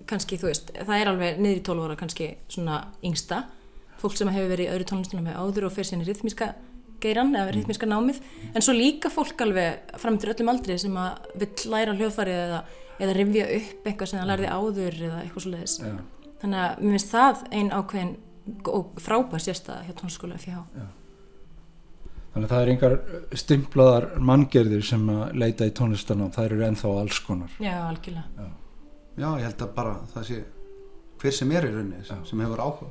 kannski, 0.06 0.38
þú 0.38 0.50
veist, 0.52 0.70
það 0.76 1.00
er 1.00 1.10
alveg 1.10 1.42
niður 1.42 1.58
í 1.58 1.66
12 1.66 1.84
ára 1.88 1.98
kannski 1.98 2.30
svona 2.52 2.78
yngsta, 3.02 3.42
fólk 4.02 4.18
sem 4.18 4.30
hefur 4.34 4.50
verið 4.50 4.68
í 4.68 4.72
öðru 4.74 4.88
tónlistunum 4.90 5.26
með 5.28 5.40
áður 5.40 5.68
og 5.68 5.74
fyrir 5.76 5.88
sinni 5.88 6.06
rithmíska 6.08 6.52
geiran 7.02 7.34
eða 7.34 7.52
rithmíska 7.56 7.88
námið, 7.88 8.20
en 8.52 8.64
svo 8.64 8.74
líka 8.76 9.10
fólk 9.12 9.42
alveg 9.42 9.92
fram 9.98 10.18
til 10.22 10.30
öllum 10.32 10.52
aldrei 10.52 10.76
sem 10.78 10.96
að 10.98 11.28
vill 11.42 11.70
læra 11.72 11.94
hljóðfæri 11.98 12.34
eða, 12.38 12.60
eða 13.02 13.16
rifja 13.18 13.46
upp 13.58 13.88
eitthvað 13.90 14.10
sem 14.10 14.20
það 14.20 14.30
lærði 14.30 14.50
áður 14.56 14.98
eða 15.08 15.22
eitthvað 15.22 15.46
svo 15.46 15.54
leiðis. 15.54 15.76
já. 15.82 15.94
Þannig 16.42 16.62
að 16.62 16.82
mér 16.82 16.96
finnst 16.96 17.12
það 17.12 17.44
ein 17.58 17.70
ákveðin 17.70 18.12
og 18.72 18.96
frábær 19.02 19.42
sérstæða 19.42 19.84
hjá 19.86 19.94
tónskóla 20.00 20.38
FIH. 20.42 20.62
Þannig 22.32 22.48
að 22.48 22.54
það 22.54 22.62
er 22.62 22.72
einhver 22.72 22.96
stimplaðar 23.42 24.08
manngerðir 24.30 24.86
sem 24.88 25.04
að 25.12 25.36
leita 25.42 25.68
í 25.68 25.74
tónlistarnám, 25.76 26.32
það 26.34 26.48
eru 26.48 26.66
ennþá 26.70 26.92
alls 27.02 27.20
konar. 27.26 27.54
Já, 27.60 27.76
algjörlega. 27.84 28.48
já, 29.14 29.28
ég 29.28 29.46
held 29.46 29.62
að 29.66 29.74
bara 29.76 29.94
það 30.14 30.28
sé 30.30 30.40
hver 31.22 31.36
sem 31.36 31.52
er 31.54 31.68
í 31.68 31.72
rauninni 31.74 32.02
sem, 32.08 32.24
sem 32.26 32.40
hefur 32.42 32.64
áhuga 32.64 32.90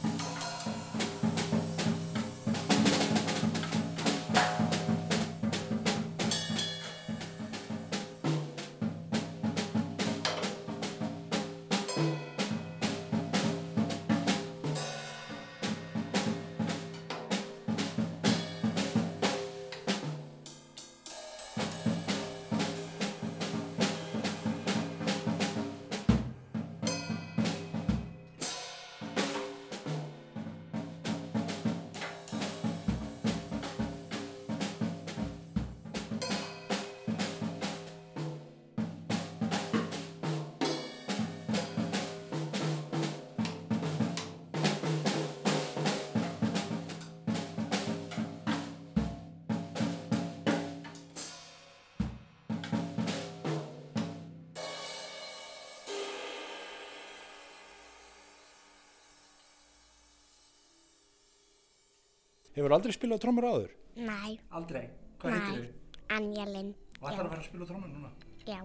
Hefur 62.55 62.75
aldrei 62.75 62.95
spilað 62.95 63.23
trómur 63.23 63.47
áður? 63.47 63.71
Nei, 64.01 64.37
Aldrei. 64.51 64.85
Hvað 65.21 65.35
heitir 65.37 65.57
þið? 65.61 65.97
Anja 66.17 66.45
Lind. 66.49 66.77
Og 67.01 67.09
ætlar 67.09 67.25
að 67.25 67.33
fara 67.33 67.41
að 67.41 67.49
spila 67.49 67.67
trómur 67.69 67.91
núna? 67.91 68.09
Já, 68.47 68.59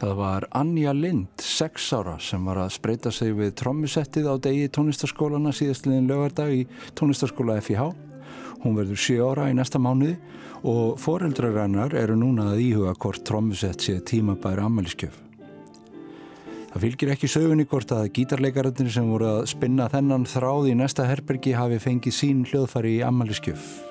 Það 0.00 0.14
var 0.16 0.46
Anja 0.56 0.92
Lind, 0.96 1.42
6 1.44 1.88
ára, 1.98 2.14
sem 2.24 2.44
var 2.48 2.56
að 2.62 2.70
spreita 2.72 3.10
sig 3.12 3.34
við 3.36 3.50
trommusettið 3.60 4.28
á 4.32 4.34
degi 4.40 4.70
tónlistaskólana 4.72 5.52
síðastliðin 5.52 6.08
lögardag 6.08 6.54
í 6.56 6.62
tónlistaskóla 6.96 7.58
FIH. 7.60 7.90
Hún 8.62 8.78
verður 8.78 9.02
7 9.04 9.18
ára 9.26 9.50
í 9.52 9.56
næsta 9.58 9.80
mánuði 9.82 10.16
og 10.64 10.96
foreldrar 11.00 11.58
hennar 11.62 11.92
eru 11.96 12.16
núna 12.16 12.52
að 12.54 12.62
íhuga 12.64 12.94
hvort 13.00 13.24
trommusett 13.28 13.84
sé 13.84 13.98
tímabæri 14.00 14.64
ammæliskjöf. 14.64 15.16
Það 16.70 16.84
fylgir 16.86 17.10
ekki 17.16 17.30
sögunni 17.30 17.64
hvort 17.66 17.90
að 17.90 18.12
gítarleikararnir 18.14 18.92
sem 18.94 19.08
voru 19.10 19.26
að 19.26 19.48
spinna 19.50 19.88
þennan 19.90 20.28
þráð 20.30 20.70
í 20.70 20.78
næsta 20.78 21.08
herbergi 21.10 21.58
hafi 21.58 21.82
fengið 21.82 22.14
sín 22.14 22.44
hljóðfari 22.46 23.00
í 23.00 23.06
ammæliskjöf. 23.08 23.89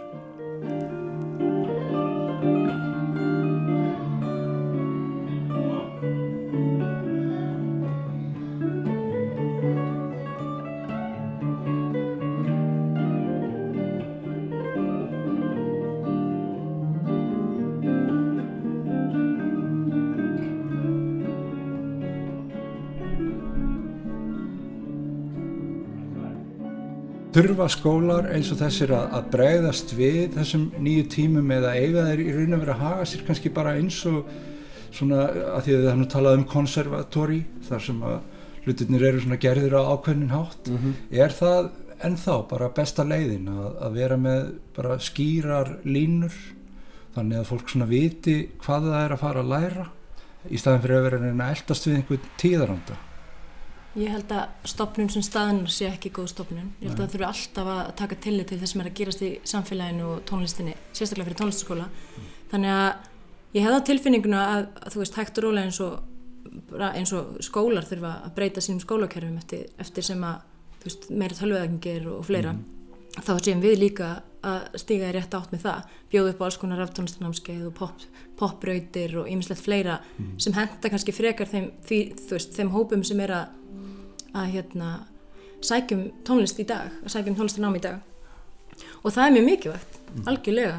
Þurfa 27.40 27.70
skólar 27.72 28.26
eins 28.36 28.50
og 28.52 28.58
þessir 28.60 28.92
að, 28.92 29.04
að 29.16 29.28
bregðast 29.32 29.92
við 29.96 30.34
þessum 30.34 30.66
nýju 30.84 31.06
tímum 31.14 31.54
eða 31.56 31.70
eiga 31.78 32.02
þeir 32.10 32.22
í 32.26 32.34
raun 32.36 32.58
og 32.58 32.64
verið 32.66 32.74
að 32.74 32.82
haga 32.82 33.06
sér 33.08 33.22
kannski 33.30 33.52
bara 33.56 33.76
eins 33.80 34.00
og 34.10 34.34
svona 34.92 35.22
að 35.54 35.62
því 35.64 35.78
að 35.78 35.86
það 35.86 35.88
er 35.94 36.02
nú 36.02 36.08
talað 36.12 36.36
um 36.36 36.44
konservatóri 36.52 37.40
þar 37.70 37.86
sem 37.86 38.04
að 38.10 38.18
hlutirnir 38.66 39.08
eru 39.08 39.24
svona 39.24 39.40
gerðir 39.46 39.78
á 39.80 39.82
ákveðnin 39.88 40.36
hátt 40.36 40.70
er 41.24 41.38
það 41.40 41.72
ennþá 42.10 42.38
bara 42.52 42.72
besta 42.76 43.08
leiðin 43.08 43.48
að, 43.56 43.72
að 43.88 44.00
vera 44.02 44.22
með 44.28 44.46
bara 44.76 45.00
skýrar 45.00 45.78
línur 45.88 46.36
þannig 47.16 47.40
að 47.40 47.52
fólk 47.54 47.72
svona 47.72 47.88
viti 47.88 48.40
hvað 48.60 48.92
það 48.92 49.06
er 49.06 49.16
að 49.16 49.24
fara 49.24 49.46
að 49.46 49.54
læra 49.56 49.92
í 50.52 50.60
staðin 50.60 50.84
fyrir 50.84 51.00
að 51.00 51.08
vera 51.08 51.24
reyna 51.24 51.48
að 51.48 51.56
eldast 51.56 51.88
við 51.88 52.02
einhvern 52.02 52.34
tíðaranda 52.44 53.04
Ég 53.98 54.12
held 54.14 54.30
að 54.30 54.68
stopnun 54.70 55.10
sem 55.10 55.24
staðinar 55.26 55.72
sé 55.74 55.88
ekki 55.90 56.12
góð 56.14 56.28
stopnun. 56.36 56.68
Ég 56.78 56.92
held 56.92 57.00
að 57.00 57.08
það 57.08 57.14
þurfi 57.16 57.28
alltaf 57.30 57.70
að 57.74 57.88
taka 57.98 58.18
tillit 58.22 58.52
til 58.52 58.60
þess 58.62 58.76
sem 58.76 58.84
er 58.84 58.90
að 58.92 59.00
gerast 59.00 59.24
í 59.26 59.30
samfélaginu 59.50 60.06
og 60.06 60.20
tónlistinni, 60.30 60.76
sérstaklega 60.94 61.30
fyrir 61.32 61.40
tónlistaskóla. 61.40 61.88
Þannig 62.52 62.76
að 62.76 63.58
ég 63.58 63.66
hefði 63.66 63.82
á 63.82 63.88
tilfinninguna 63.90 64.46
að, 64.46 64.68
að 64.84 64.94
þú 64.94 65.02
veist 65.02 65.18
hægt 65.18 65.42
og 65.42 65.48
rólega 65.48 65.72
eins 65.72 65.82
og, 65.82 65.98
eins 66.92 67.16
og 67.18 67.44
skólar 67.50 67.90
þurfa 67.90 68.16
að 68.28 68.36
breyta 68.38 68.64
sínum 68.64 68.84
skólakerfum 68.86 69.42
eftir, 69.42 69.66
eftir 69.82 70.06
sem 70.06 70.26
að 70.28 70.46
þú 70.80 70.92
veist, 70.92 71.10
meira 71.10 71.40
tölveðangir 71.42 72.10
og 72.14 72.26
fleira. 72.30 72.54
Þá 73.20 73.32
séum 73.42 73.64
við 73.66 73.80
líka 73.82 74.20
að 74.46 74.68
stíga 74.80 75.10
í 75.10 75.16
rétt 75.18 75.34
átt 75.36 75.52
með 75.52 75.66
það, 75.66 75.88
bjóða 76.14 76.32
upp 76.32 76.42
á 76.42 76.46
alls 76.46 76.58
konar 76.62 76.80
raftónlistanámskeið 76.84 77.66
og 77.68 77.74
pop, 77.76 78.06
popbrautir 78.40 79.18
og 79.20 79.28
ýmislegt 79.28 79.66
fleira 79.66 79.98
sem 80.40 80.56
henda 80.56 80.92
kannski 80.94 81.12
frekar 81.12 81.50
þeim, 81.50 81.72
því, 81.84 82.00
þú 82.22 82.38
veist, 82.38 82.54
þeim 82.56 82.72
hópum 82.72 83.04
sem 83.04 83.20
er 83.26 83.34
að 83.36 83.58
að 84.34 84.54
hérna 84.56 84.92
sækjum 85.66 86.06
tónlist 86.28 86.60
í 86.62 86.68
dag, 86.68 86.94
að 87.04 87.16
sækjum 87.16 87.38
tónlistinám 87.40 87.76
í 87.80 87.84
dag. 87.84 88.00
Og 89.04 89.12
það 89.12 89.26
er 89.26 89.36
mjög 89.36 89.48
mikilvægt 89.50 90.00
algjörlega. 90.30 90.78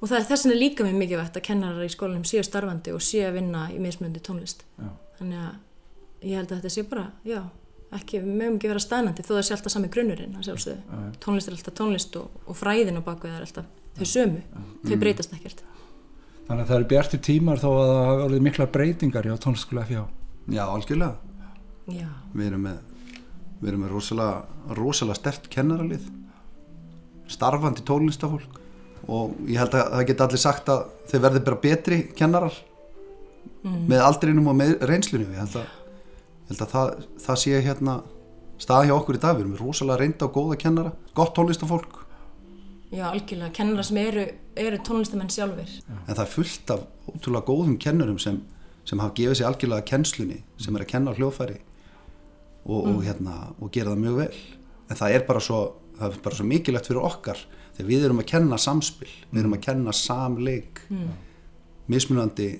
Og 0.00 0.08
það 0.08 0.18
er 0.18 0.26
þess 0.30 0.46
vegna 0.46 0.58
líka 0.58 0.84
mjög 0.84 0.98
mikilvægt 1.00 1.38
að 1.38 1.46
kennarar 1.48 1.86
í 1.86 1.92
skólanum 1.92 2.26
séu 2.28 2.44
starfandi 2.44 2.92
og 2.96 3.04
séu 3.04 3.26
að 3.28 3.38
vinna 3.40 3.66
í 3.72 3.80
mismöndi 3.82 4.22
tónlist. 4.24 4.64
Já. 4.80 4.90
þannig 5.20 5.40
að 5.44 6.28
ég 6.30 6.38
held 6.38 6.52
að 6.52 6.60
þetta 6.60 6.72
sé 6.74 6.84
bara 6.88 7.06
já, 7.28 7.40
ekki, 7.96 8.20
við 8.22 8.38
mögum 8.40 8.56
ekki 8.58 8.70
vera 8.70 8.82
staðnandi 8.84 9.24
þó 9.24 9.32
það 9.34 9.42
sé 9.46 9.56
alltaf 9.56 9.74
sami 9.74 9.90
grunnurinn 9.92 10.36
tónlist 11.20 11.50
er 11.50 11.56
alltaf 11.56 11.76
tónlist 11.76 12.16
og, 12.20 12.38
og 12.46 12.56
fræðin 12.56 13.00
á 13.00 13.02
bakveð 13.04 13.36
er 13.36 13.44
alltaf 13.44 13.68
þau 13.98 14.06
sömu, 14.08 14.40
þau 14.86 14.96
breytast 15.00 15.34
ekkert. 15.36 15.64
Þannig 16.48 16.62
að 16.64 16.70
það 16.70 16.76
eru 16.78 16.88
bjartir 16.92 17.22
tímar 17.26 17.60
þó 17.60 17.68
að 17.70 17.90
það 17.90 18.00
hafa 18.06 18.24
orðið 18.28 18.46
mikla 18.46 18.66
breytingar 18.76 19.28
hjá 19.28 19.34
tónlistaskóla 19.44 19.84
FIH. 19.90 20.06
Já, 20.50 20.62
algjörlega 20.64 21.29
við 21.90 22.46
erum 22.46 22.64
með, 22.68 22.80
við 23.60 23.72
erum 23.72 23.84
með 23.84 23.94
rosalega, 23.96 24.40
rosalega 24.78 25.20
stert 25.20 25.50
kennaralið 25.52 26.08
starfandi 27.30 27.84
tónlistafólk 27.86 28.58
og 29.10 29.36
ég 29.48 29.60
held 29.60 29.74
að 29.74 29.92
það 29.94 30.06
geta 30.10 30.26
allir 30.26 30.42
sagt 30.42 30.70
að 30.72 30.82
þeir 31.10 31.24
verði 31.26 31.44
bara 31.46 31.60
betri 31.64 32.00
kennarar 32.16 32.56
með 33.62 34.04
aldrinum 34.04 34.50
og 34.52 34.58
með 34.58 34.74
reynslunum 34.88 35.32
ég 35.34 35.42
held 35.42 35.58
að, 35.60 35.70
ég 36.44 36.52
held 36.52 36.64
að 36.66 36.74
það, 36.74 36.92
það 37.24 37.40
sé 37.44 37.62
hérna 37.64 37.96
stað 38.60 38.86
hjá 38.88 38.94
okkur 38.96 39.16
í 39.16 39.22
dag, 39.22 39.38
við 39.38 39.46
erum 39.46 39.58
rosalega 39.60 40.02
reynda 40.02 40.26
og 40.26 40.36
góða 40.36 40.58
kennara, 40.60 40.92
gott 41.16 41.32
tónlistafólk. 41.36 41.98
Já, 42.90 43.06
algjörlega. 43.08 43.52
Kennarar 43.56 43.86
sem 43.86 44.00
eru, 44.02 44.24
eru 44.58 44.78
tónlistamenn 44.84 45.30
sjálfur 45.32 45.76
en 45.88 46.14
það 46.16 46.24
er 46.24 46.32
fullt 46.34 46.72
af 46.74 46.86
ótrúlega 47.06 47.46
góðum 47.46 47.76
kennurum 47.80 48.18
sem, 48.20 48.40
sem 48.84 49.00
hafa 49.00 49.14
gefið 49.16 49.38
sér 49.38 49.50
algjörlega 49.50 49.86
kennslunni 49.92 50.40
sem 50.60 50.76
er 50.76 50.84
að 50.84 50.90
kenna 50.90 51.14
hljóðfæri 51.14 51.60
og, 52.64 52.80
og, 52.80 53.00
hérna, 53.04 53.36
og 53.60 53.72
gera 53.74 53.94
það 53.94 54.04
mjög 54.04 54.20
vel. 54.20 54.40
En 54.90 54.98
það 54.98 55.16
er 55.16 55.26
bara 55.28 55.42
svo, 55.44 55.60
er 56.00 56.20
bara 56.24 56.38
svo 56.38 56.46
mikilvægt 56.48 56.90
fyrir 56.90 57.06
okkar 57.06 57.42
þegar 57.76 57.88
við 57.88 58.06
erum 58.08 58.22
að 58.22 58.30
kenna 58.32 58.58
samspil 58.60 59.10
við 59.30 59.42
erum 59.42 59.56
að 59.56 59.64
kenna 59.68 59.94
samleik 59.96 60.82
mismunandi 61.90 62.50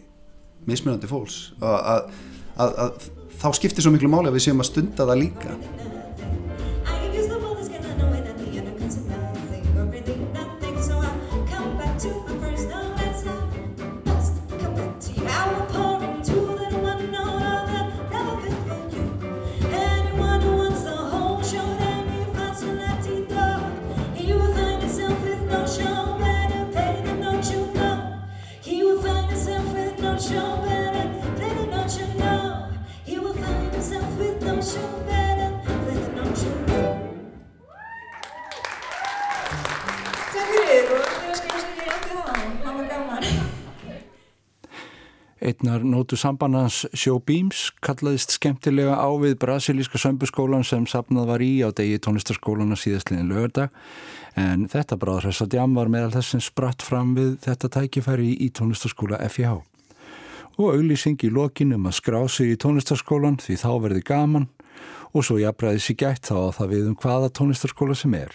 mismunandi 0.69 1.09
fólks. 1.09 1.41
Að, 1.61 1.79
að, 1.93 2.21
að, 2.61 2.75
að 2.85 3.09
þá 3.41 3.49
skiptir 3.57 3.85
svo 3.85 3.93
miklu 3.95 4.11
máli 4.13 4.29
að 4.29 4.37
við 4.37 4.47
séum 4.49 4.61
að 4.61 4.71
stunda 4.71 5.07
það 5.09 5.23
líka 5.23 5.57
Fyrir 40.81 40.97
og 40.97 41.25
ég 41.29 41.37
skal 41.37 41.59
segja 41.61 41.83
ég 41.85 41.91
átti 41.93 42.15
það, 42.15 42.45
það 42.65 42.77
var 42.79 42.87
gaman. 42.89 43.25
Einnar 45.51 45.83
nótu 45.85 46.17
sambandans 46.21 46.79
Sjó 46.97 47.19
Beams 47.21 47.67
kallaðist 47.85 48.33
skemmtilega 48.37 48.97
á 48.97 49.09
við 49.21 49.35
brasilíska 49.43 50.01
sömbuskólan 50.01 50.65
sem 50.65 50.87
sapnað 50.89 51.29
var 51.35 51.45
í 51.45 51.51
á 51.61 51.69
degi 51.69 52.01
tónlistarskólana 52.01 52.79
síðastliðin 52.81 53.29
lögardag 53.29 53.77
en 54.41 54.69
þetta 54.73 54.97
bráðhressa 55.01 55.49
djam 55.53 55.77
var 55.77 55.93
meðal 55.93 56.15
þess 56.17 56.33
sem 56.35 56.45
spratt 56.45 56.85
fram 56.85 57.13
við 57.19 57.37
þetta 57.45 57.73
tækifæri 57.77 58.35
í 58.41 58.49
tónlistarskóla 58.57 59.21
FIH. 59.29 59.59
Og 60.61 60.77
auglýsing 60.77 61.21
í 61.25 61.33
lokin 61.33 61.77
um 61.77 61.89
að 61.89 61.99
skrá 62.01 62.23
sig 62.29 62.55
í 62.55 62.61
tónlistarskólan 62.61 63.41
því 63.41 63.61
þá 63.61 63.73
verði 63.85 64.07
gaman 64.15 64.49
og 65.13 65.27
svo 65.27 65.37
jafnræði 65.41 65.85
sér 65.85 66.01
gætt 66.05 66.31
þá 66.31 66.37
að 66.39 66.55
það 66.61 66.73
við 66.77 66.89
um 66.93 67.03
hvaða 67.05 67.35
tónlistarskóla 67.37 67.97
sem 67.99 68.17
er. 68.17 68.33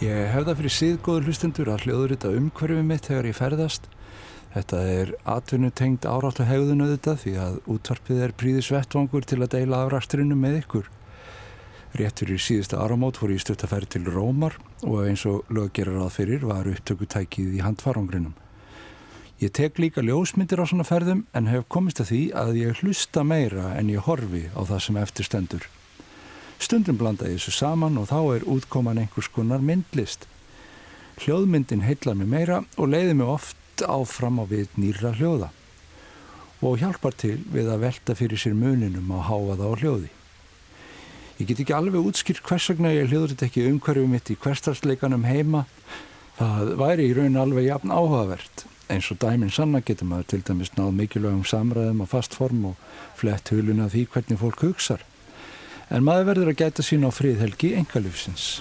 Ég 0.00 0.30
hef 0.32 0.46
það 0.46 0.54
fyrir 0.56 0.72
síðgóður 0.72 1.26
hlustendur 1.28 1.68
að 1.68 1.82
hljóður 1.84 2.12
þetta 2.14 2.28
umhverfið 2.38 2.86
mitt 2.88 3.04
þegar 3.04 3.26
ég 3.28 3.34
ferðast. 3.36 3.88
Þetta 4.54 4.78
er 4.88 5.10
atvinnutengt 5.28 6.06
áráttu 6.08 6.46
hegðun 6.48 6.86
auðvitað 6.86 7.18
því 7.20 7.32
að 7.44 7.58
útvarpið 7.74 8.22
er 8.24 8.32
príðis 8.40 8.70
vettvangur 8.72 9.26
til 9.28 9.36
að 9.42 9.50
deila 9.58 9.82
afrækturinu 9.84 10.38
með 10.40 10.56
ykkur. 10.62 10.88
Rétt 12.00 12.22
fyrir 12.22 12.40
síðustu 12.40 12.78
áramót 12.80 13.20
fór 13.20 13.34
ég 13.34 13.42
stutt 13.44 13.66
að 13.66 13.74
ferð 13.74 13.90
til 13.92 14.08
Rómar 14.08 14.56
og 14.88 15.02
eins 15.04 15.26
og 15.28 15.52
löggerar 15.52 15.98
að 16.06 16.14
fyrir 16.14 16.46
var 16.48 16.70
upptökutækið 16.72 17.58
í 17.58 17.60
handfarangrinum. 17.66 18.32
Ég 19.44 19.52
tek 19.52 19.76
líka 19.84 20.00
ljósmyndir 20.00 20.64
á 20.64 20.64
svona 20.64 20.88
ferðum 20.88 21.26
en 21.36 21.52
hef 21.52 21.68
komist 21.68 22.00
að 22.00 22.14
því 22.14 22.22
að 22.40 22.56
ég 22.62 22.80
hlusta 22.80 23.20
meira 23.20 23.74
en 23.76 23.92
ég 23.92 24.08
horfi 24.08 24.46
á 24.56 24.64
það 24.64 24.82
sem 24.86 25.00
eftir 25.04 25.28
stendur. 25.28 25.68
Stundum 26.60 26.98
blanda 27.00 27.28
ég 27.28 27.40
þessu 27.40 27.54
saman 27.56 27.96
og 27.96 28.10
þá 28.10 28.18
er 28.36 28.44
útkoman 28.52 29.00
einhvers 29.00 29.30
konar 29.32 29.64
myndlist. 29.64 30.26
Hljóðmyndin 31.24 31.86
heillar 31.86 32.18
mig 32.18 32.28
meira 32.28 32.60
og 32.76 32.92
leiði 32.92 33.16
mig 33.16 33.28
oft 33.28 33.84
áfram 33.86 34.40
á 34.40 34.44
við 34.48 34.68
nýra 34.76 35.14
hljóða 35.16 35.50
og 36.60 36.80
hjálpar 36.80 37.14
til 37.16 37.38
við 37.48 37.70
að 37.72 37.84
velta 37.86 38.14
fyrir 38.16 38.40
sér 38.40 38.56
muninum 38.56 39.12
á 39.16 39.18
háaða 39.24 39.68
og 39.70 39.80
hljóði. 39.80 40.10
Ég 41.40 41.48
get 41.48 41.62
ekki 41.62 41.72
alveg 41.72 42.04
útskýrt 42.04 42.42
hvers 42.44 42.66
vegna 42.68 42.92
ég 42.92 43.08
hljóður 43.08 43.32
þetta 43.32 43.46
ekki 43.46 43.68
umhverfið 43.70 44.10
mitt 44.12 44.28
í 44.28 44.36
hverstarsleikanum 44.36 45.24
heima. 45.24 45.64
Það 46.36 46.74
væri 46.80 47.06
í 47.08 47.14
raun 47.16 47.40
alveg 47.40 47.70
jafn 47.70 47.94
áhugavert. 47.94 48.66
Eins 48.92 49.08
og 49.12 49.20
dæminn 49.22 49.52
sanna 49.54 49.80
getur 49.80 50.10
maður 50.10 50.28
til 50.34 50.42
dæmis 50.44 50.74
náð 50.76 50.92
mikilvægum 50.98 51.46
samræðum 51.48 52.04
á 52.04 52.06
fast 52.12 52.36
form 52.36 52.72
og 52.72 52.84
flett 53.16 53.48
huluna 53.54 53.88
því 53.88 54.04
hvernig 54.12 54.40
fólk 54.42 54.66
hugsar. 54.66 55.04
En 55.90 56.04
maður 56.06 56.28
verður 56.30 56.52
að 56.52 56.60
gæta 56.62 56.84
sín 56.86 57.06
á 57.06 57.10
friðhelgi 57.10 57.72
engalufsins. 57.80 58.60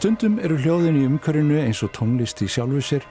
Stundum 0.00 0.38
eru 0.40 0.54
hljóðin 0.56 0.96
í 0.96 1.02
umhverfinu 1.04 1.58
eins 1.60 1.82
og 1.84 1.90
tónlist 1.92 2.38
í 2.40 2.46
sjálfu 2.48 2.78
sér. 2.80 3.02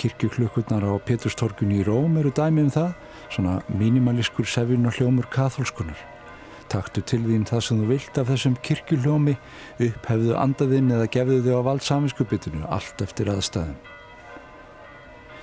Kirkjuklukkurnar 0.00 0.86
á 0.88 0.96
Péturstorkunni 1.04 1.82
í 1.82 1.84
Róm 1.84 2.14
eru 2.16 2.30
dæmi 2.32 2.62
um 2.64 2.70
það, 2.72 2.94
svona 3.28 3.58
mínimalískur 3.68 4.48
sefin 4.48 4.88
og 4.88 4.96
hljómur 4.96 5.28
katholskunar. 5.34 6.00
Taktu 6.72 7.04
til 7.04 7.20
þín 7.26 7.44
það 7.44 7.66
sem 7.66 7.82
þú 7.82 7.90
vilt 7.90 8.22
af 8.24 8.32
þessum 8.32 8.56
kirkjuhljómi, 8.70 9.36
upphefðu 9.90 10.32
andaðinn 10.40 10.88
eða 10.96 11.10
gefðu 11.18 11.38
þig 11.44 11.60
á 11.60 11.66
vald 11.68 11.84
saminskupitinu, 11.90 12.64
allt 12.72 13.04
eftir 13.04 13.34
aðstæðum. 13.36 13.76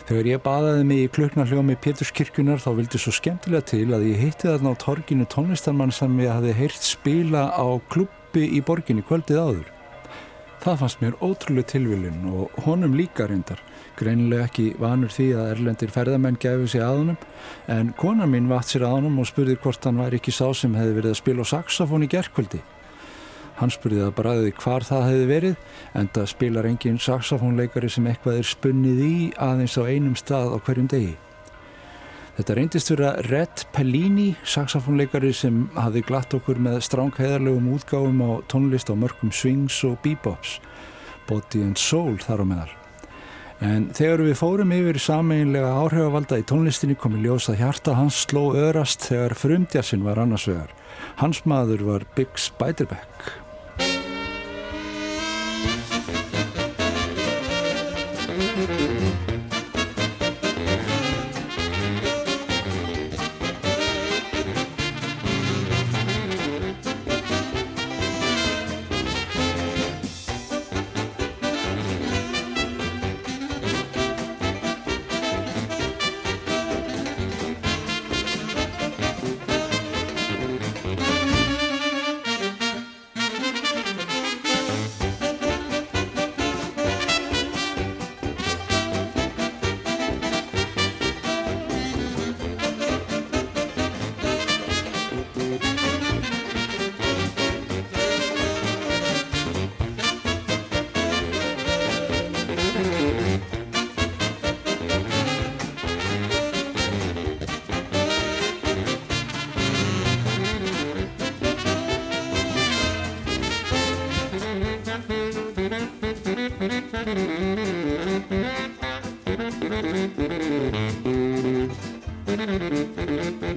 Þegar 0.10 0.34
ég 0.34 0.44
baðaði 0.50 0.90
mig 0.90 1.06
í 1.06 1.14
kluknarhljómi 1.14 1.78
Péturskirkjunar 1.86 2.66
þá 2.66 2.72
vildi 2.82 3.06
svo 3.06 3.14
skemmtilega 3.14 3.70
til 3.70 3.86
að 3.94 4.10
ég 4.16 4.26
hitti 4.26 4.50
þarna 4.50 4.74
á 4.74 4.82
torginu 4.82 5.30
tónlistarmann 5.30 5.94
sem 5.94 6.18
ég 6.26 6.34
hafði 6.34 6.58
heyrt 6.58 6.94
spila 6.96 7.52
á 7.54 7.70
klubbi 7.86 8.50
í 8.50 8.66
borginni 8.66 9.06
kvöldið 9.06 9.46
áður. 9.46 9.74
Það 10.58 10.80
fannst 10.82 11.02
mér 11.04 11.18
ótrúlega 11.22 11.70
tilvilin 11.72 12.24
og 12.34 12.56
honum 12.66 12.96
líka 12.98 13.28
reyndar. 13.30 13.60
Greinilega 13.98 14.48
ekki 14.48 14.66
vanur 14.82 15.12
því 15.14 15.28
að 15.38 15.52
erlendir 15.52 15.94
ferðamenn 15.94 16.40
gefi 16.42 16.72
sig 16.74 16.84
að 16.84 16.98
honum 17.02 17.20
en 17.74 17.92
konar 17.98 18.30
mín 18.32 18.50
vatt 18.50 18.72
sér 18.72 18.88
að 18.88 18.98
honum 18.98 19.22
og 19.22 19.30
spurði 19.30 19.58
hvort 19.62 19.86
hann 19.86 20.02
væri 20.02 20.20
ekki 20.20 20.34
sá 20.34 20.48
sem 20.58 20.76
hefði 20.78 20.98
verið 20.98 21.14
að 21.14 21.22
spila 21.22 21.46
á 21.46 21.52
saxofón 21.54 22.08
í 22.08 22.10
gerkvöldi. 22.12 22.64
Hann 23.58 23.74
spurði 23.74 24.04
að 24.06 24.18
bræði 24.18 24.52
hvar 24.58 24.86
það 24.86 25.08
hefði 25.12 25.30
verið 25.32 25.56
en 26.02 26.12
það 26.18 26.28
spilar 26.34 26.70
engin 26.70 27.00
saxofónleikari 27.02 27.90
sem 27.94 28.10
eitthvað 28.10 28.42
er 28.42 28.52
spunnið 28.52 29.06
í 29.06 29.16
aðeins 29.38 29.78
á 29.78 29.84
einum 29.86 30.18
stað 30.18 30.54
á 30.54 30.58
hverjum 30.62 30.90
degi. 30.94 31.16
Þetta 32.38 32.54
reyndist 32.54 32.92
vera 32.92 33.12
Red 33.26 33.64
Pellini, 33.74 34.28
saxofónleikari 34.46 35.32
sem 35.34 35.64
hafði 35.74 36.04
glatt 36.06 36.36
okkur 36.38 36.60
með 36.62 36.84
stránkæðarlegum 36.86 37.72
útgáfum 37.74 38.20
á 38.22 38.32
tónlist 38.52 38.92
á 38.94 38.96
mörgum 38.96 39.32
swings 39.34 39.80
og 39.88 39.96
bebops, 40.04 40.60
body 41.26 41.64
and 41.66 41.82
soul 41.82 42.14
þar 42.22 42.46
á 42.46 42.50
meðal. 42.52 42.76
En 43.66 43.90
þegar 43.90 44.22
við 44.28 44.38
fórum 44.38 44.76
yfir 44.76 45.02
sameinlega 45.02 45.74
áhrifavalda 45.82 46.38
í 46.38 46.46
tónlistinni 46.46 47.00
kom 47.02 47.18
í 47.18 47.24
ljós 47.26 47.50
að 47.50 47.64
hjarta 47.64 47.98
hans 47.98 48.22
sló 48.28 48.52
örast 48.54 49.10
þegar 49.10 49.34
frumdjassin 49.42 50.06
var 50.06 50.22
annars 50.22 50.46
vegar. 50.46 50.70
Hans 51.18 51.42
maður 51.50 51.88
var 51.90 52.06
Big 52.14 52.38
Spiderback. 52.38 53.47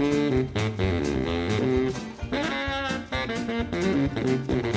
Thank 0.00 0.48
you. 4.50 4.69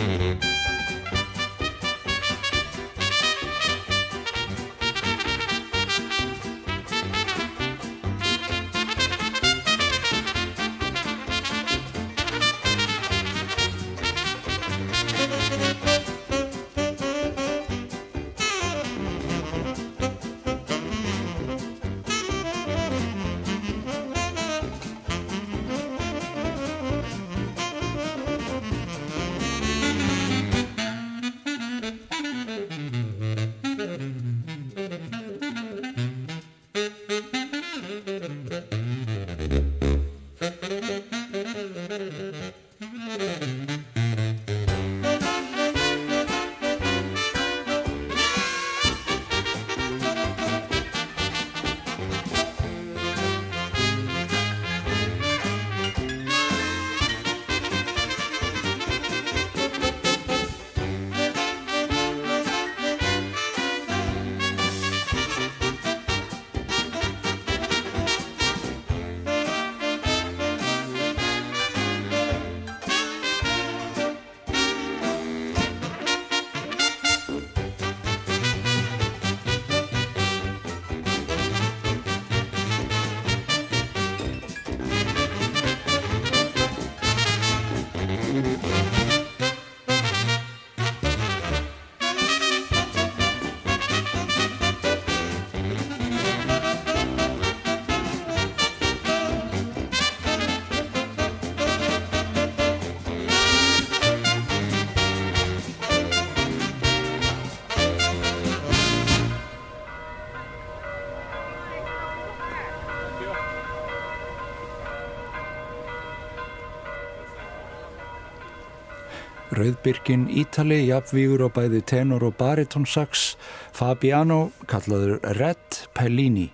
Rauðbyrkin 119.63 120.25
Ítali, 120.27 120.81
jafnvígur 120.89 121.45
á 121.47 121.49
bæði 121.55 121.79
tenor 121.87 122.25
og 122.27 122.33
baritonssax, 122.35 123.37
Fabiano, 123.71 124.49
kallaður 124.67 125.21
Red 125.37 125.77
Pellini. 125.95 126.49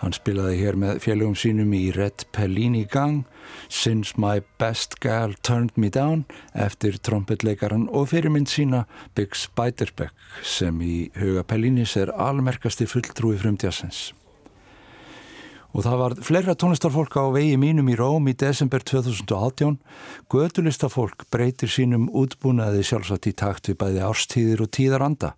Hann 0.00 0.16
spilaði 0.16 0.56
hér 0.64 0.78
með 0.80 0.98
félögum 1.04 1.36
sínum 1.38 1.70
í 1.78 1.84
Red 1.94 2.26
Pellini 2.34 2.82
Gang, 2.90 3.22
Since 3.70 4.18
My 4.18 4.42
Best 4.58 4.98
Gal 4.98 5.38
Turned 5.46 5.78
Me 5.78 5.86
Down, 5.94 6.26
eftir 6.50 6.98
trompetleikaran 6.98 7.86
og 7.94 8.10
fyrirmynd 8.10 8.50
sína 8.50 8.88
Biggs 9.14 9.46
Beiderbecke, 9.54 10.10
sem 10.42 10.82
í 10.82 11.12
huga 11.14 11.46
Pellinis 11.46 11.94
er 11.94 12.10
almerkasti 12.10 12.90
fulltrúi 12.90 13.38
frumtjassins. 13.38 14.08
Og 15.76 15.84
það 15.84 15.98
var 16.00 16.14
fleira 16.24 16.54
tónlistarfólk 16.56 17.12
á 17.20 17.28
vegi 17.34 17.56
mínum 17.60 17.90
í 17.92 17.96
Róm 17.98 18.30
í 18.30 18.34
desember 18.38 18.80
2018. 18.80 19.76
Götulistafólk 20.32 21.26
breytir 21.32 21.68
sínum 21.68 22.08
útbúnaði 22.08 22.80
sjálfsagt 22.86 23.28
í 23.28 23.34
takt 23.36 23.68
við 23.68 23.76
bæði 23.82 24.06
árstíðir 24.06 24.64
og 24.64 24.72
tíðaranda. 24.72 25.34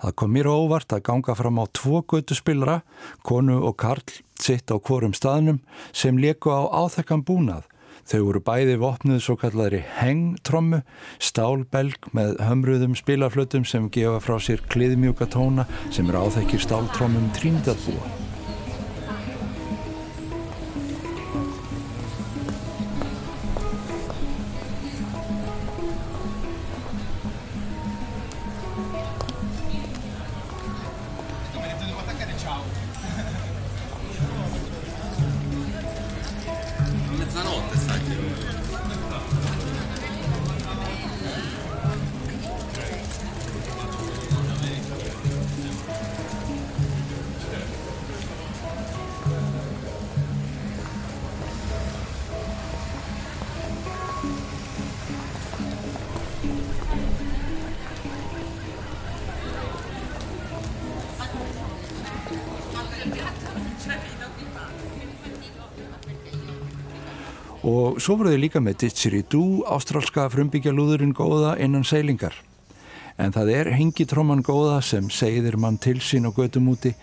Það 0.00 0.14
kom 0.16 0.32
mér 0.32 0.48
óvart 0.48 0.94
að 0.96 1.04
ganga 1.10 1.34
fram 1.36 1.60
á 1.60 1.64
tvo 1.76 2.00
götuspillara, 2.08 2.78
konu 3.20 3.58
og 3.68 3.76
karl, 3.76 4.08
sitt 4.40 4.72
á 4.72 4.80
hvorum 4.80 5.12
staðnum 5.12 5.60
sem 5.92 6.16
leku 6.16 6.48
á 6.48 6.64
áþekkan 6.72 7.20
búnað. 7.20 7.68
Þau 8.08 8.20
voru 8.24 8.40
bæði 8.42 8.78
vopnuð 8.80 9.20
svo 9.22 9.36
kallari 9.38 9.82
hengtrommu, 10.00 10.80
stálbelg 11.20 12.08
með 12.16 12.40
hömruðum 12.48 12.96
spilaflötum 12.96 13.68
sem 13.68 13.92
gefa 13.92 14.24
frá 14.24 14.40
sér 14.40 14.64
kliðmjúka 14.72 15.28
tóna 15.30 15.68
sem 15.92 16.08
er 16.08 16.18
áþekkir 16.24 16.64
Ciao. 32.50 32.64
Mezzanotte, 37.16 37.76
sai 37.78 38.02
che... 38.02 38.69
Og 67.70 68.00
svo 68.02 68.16
voru 68.18 68.32
þau 68.32 68.40
líka 68.40 68.60
með 68.62 68.80
Didgeridoo, 68.84 69.64
ástrálska 69.70 70.24
frumbyggjalúðurinn 70.32 71.12
góða 71.14 71.54
innan 71.62 71.84
seilingar. 71.86 72.34
En 73.20 73.34
það 73.34 73.50
er 73.52 73.68
hengitróman 73.76 74.40
góða 74.42 74.78
sem 74.82 75.10
segðir 75.12 75.58
mann 75.60 75.76
til 75.82 75.98
sín 76.00 76.24
á 76.24 76.32
götum 76.32 76.70
úti 76.72 76.94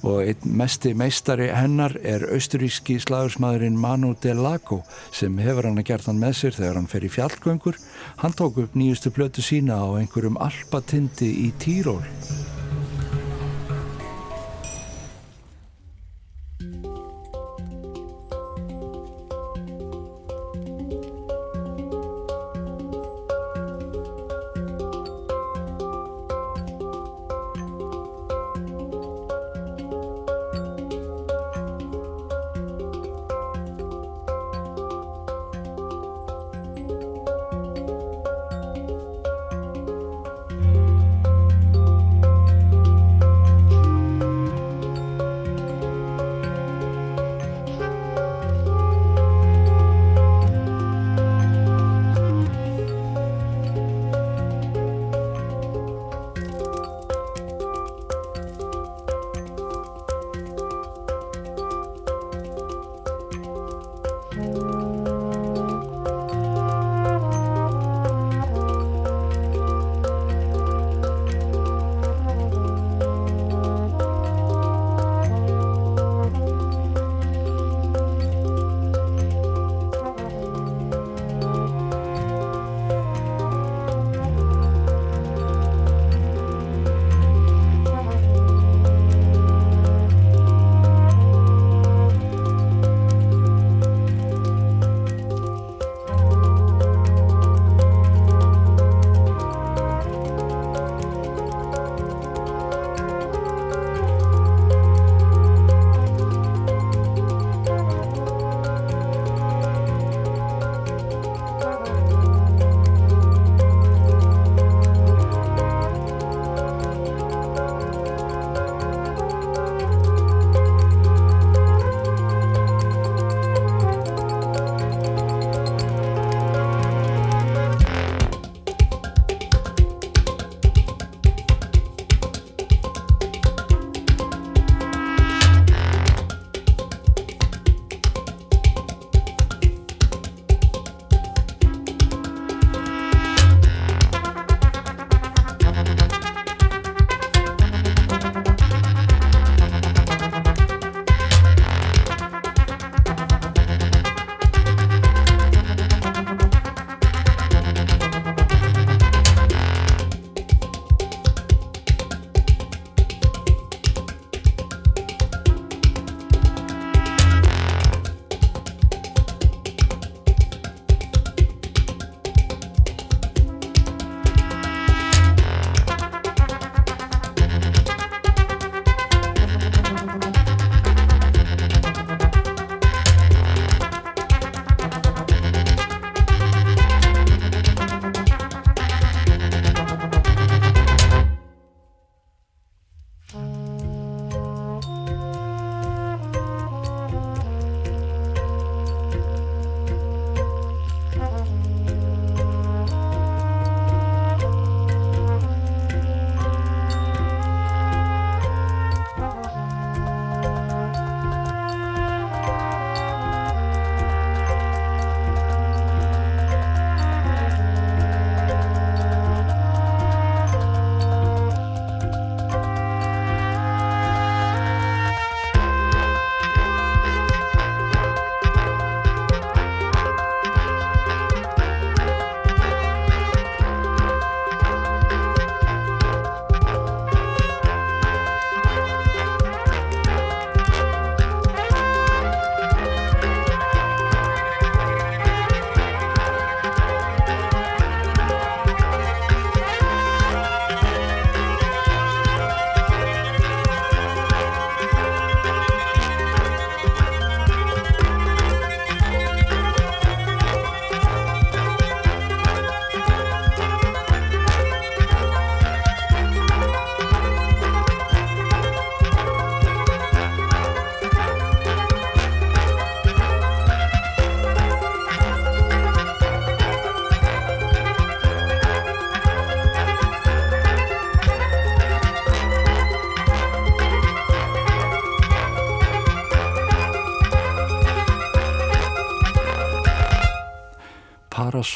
og 0.00 0.22
einn 0.24 0.56
mesti 0.56 0.94
meistari 0.96 1.50
hennar 1.52 1.98
er 2.00 2.24
austuríski 2.32 2.96
slagursmaðurinn 3.04 3.76
Manu 3.76 4.14
Delago 4.22 4.80
sem 5.12 5.36
hefur 5.44 5.68
hann 5.68 5.82
að 5.82 5.90
gert 5.92 6.08
hann 6.08 6.22
með 6.22 6.38
sér 6.40 6.58
þegar 6.58 6.80
hann 6.80 6.90
fer 6.90 7.06
í 7.06 7.12
fjallgöngur. 7.12 7.78
Hann 8.24 8.36
tók 8.40 8.62
upp 8.64 8.74
nýjustu 8.74 9.12
plötu 9.12 9.44
sína 9.44 9.82
á 9.84 10.00
einhverjum 10.00 10.40
alpatindi 10.40 11.28
í 11.44 11.52
Tíról. 11.60 12.00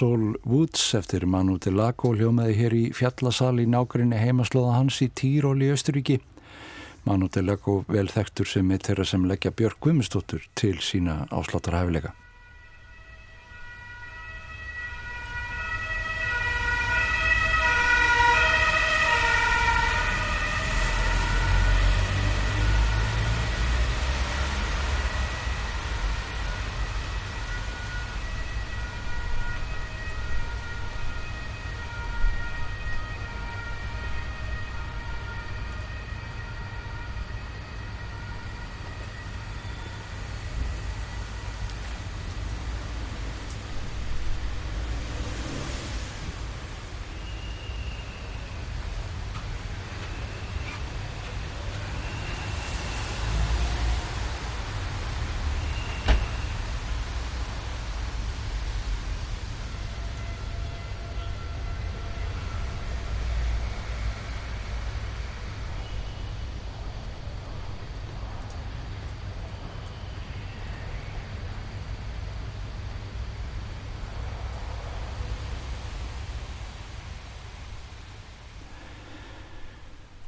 Soul 0.00 0.38
Woods 0.48 0.94
eftir 0.96 1.26
Manu 1.28 1.58
Delago 1.60 2.14
hljómaði 2.16 2.54
hér 2.56 2.72
í 2.72 2.84
fjallasal 2.96 3.58
í 3.60 3.66
nákværinni 3.68 4.16
heimaslóða 4.16 4.78
hans 4.78 5.02
í 5.04 5.10
Týról 5.12 5.60
í 5.60 5.68
Östuríki. 5.74 6.16
Manu 7.04 7.28
Delago 7.28 7.82
vel 7.84 8.08
þekktur 8.08 8.48
sem 8.48 8.72
er 8.72 8.80
þeirra 8.80 9.04
sem 9.12 9.28
leggja 9.28 9.52
Björk 9.52 9.76
Guðmustóttur 9.84 10.48
til 10.56 10.78
sína 10.80 11.26
ásláttar 11.28 11.76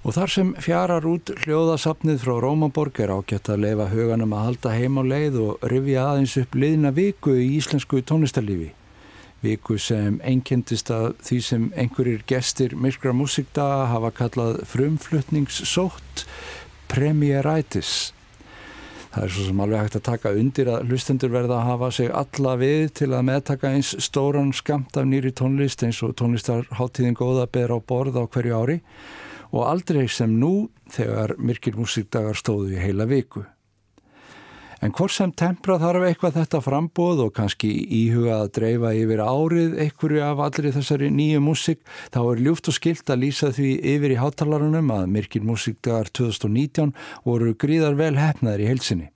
Og 0.02 0.16
þar 0.16 0.30
sem 0.34 0.48
fjarar 0.58 1.04
út 1.06 1.30
hljóðasafnið 1.44 2.24
frá 2.24 2.32
Rómaborg 2.42 2.96
er 3.04 3.12
ágætt 3.14 3.52
að 3.52 3.60
leifa 3.62 3.84
huganum 3.92 4.32
að 4.34 4.46
halda 4.48 4.72
heim 4.74 4.98
á 4.98 5.02
leið 5.06 5.36
og 5.44 5.66
rifja 5.70 6.06
aðeins 6.10 6.34
upp 6.40 6.56
liðna 6.58 6.90
viku 6.96 7.36
í 7.38 7.52
íslensku 7.60 8.02
tónlistarlífi. 8.10 8.72
Viku 9.46 9.78
sem 9.78 10.18
einkendist 10.26 10.90
að 10.90 11.12
því 11.22 11.40
sem 11.46 11.70
einhverjir 11.78 12.26
gestir 12.26 12.74
myrkra 12.74 13.14
músikdaga 13.14 13.86
hafa 13.94 14.10
kallað 14.18 14.60
frumflutningssótt 14.74 16.26
premieritis. 16.90 18.10
Það 19.14 19.24
er 19.28 19.34
svo 19.36 19.48
sem 19.52 19.62
alveg 19.62 19.84
hægt 19.84 20.02
að 20.02 20.06
taka 20.10 20.34
undir 20.34 20.70
að 20.72 20.86
hlustendur 20.90 21.30
verða 21.30 21.60
að 21.60 21.66
hafa 21.70 21.94
sig 21.94 22.10
alla 22.10 22.58
við 22.58 22.86
til 22.98 23.12
að 23.12 23.26
meðtaka 23.30 23.70
eins 23.70 23.94
stóran 24.02 24.54
skamt 24.56 24.98
af 24.98 25.06
nýri 25.06 25.30
tónlist 25.30 25.84
eins 25.86 26.02
og 26.02 26.16
tónlistarháttíðin 26.18 27.18
góða 27.18 27.46
ber 27.46 27.76
á 27.76 27.78
borð 27.78 28.18
á 28.18 28.26
hverju 28.26 28.62
ári 28.64 28.82
og 29.52 29.66
aldrei 29.68 30.06
sem 30.08 30.32
nú 30.40 30.70
þegar 30.92 31.36
myrkir 31.38 31.76
músikdagar 31.76 32.38
stóðu 32.38 32.72
í 32.74 32.80
heila 32.80 33.06
viku. 33.08 33.44
En 34.82 34.90
hvort 34.90 35.14
sem 35.14 35.30
tempra 35.38 35.76
þarf 35.78 36.08
eitthvað 36.08 36.40
þetta 36.40 36.60
frambóð 36.64 37.20
og 37.28 37.36
kannski 37.36 37.68
íhuga 38.00 38.40
að 38.40 38.48
dreifa 38.56 38.90
yfir 38.98 39.20
árið 39.22 39.76
einhverju 39.84 40.24
af 40.26 40.42
allri 40.42 40.72
þessari 40.74 41.10
nýju 41.14 41.42
músik, 41.44 41.84
þá 42.10 42.18
er 42.24 42.42
ljúft 42.42 42.70
og 42.72 42.76
skilt 42.80 43.12
að 43.14 43.22
lýsa 43.22 43.52
því 43.54 43.70
yfir 43.92 44.16
í 44.16 44.18
hátalarunum 44.18 44.90
að 44.90 45.06
myrkir 45.14 45.46
músikdagar 45.46 46.10
2019 46.10 46.96
voru 47.22 47.54
gríðar 47.54 47.94
vel 48.00 48.16
hefnaðir 48.18 48.64
í 48.64 48.68
heilsinni. 48.72 49.08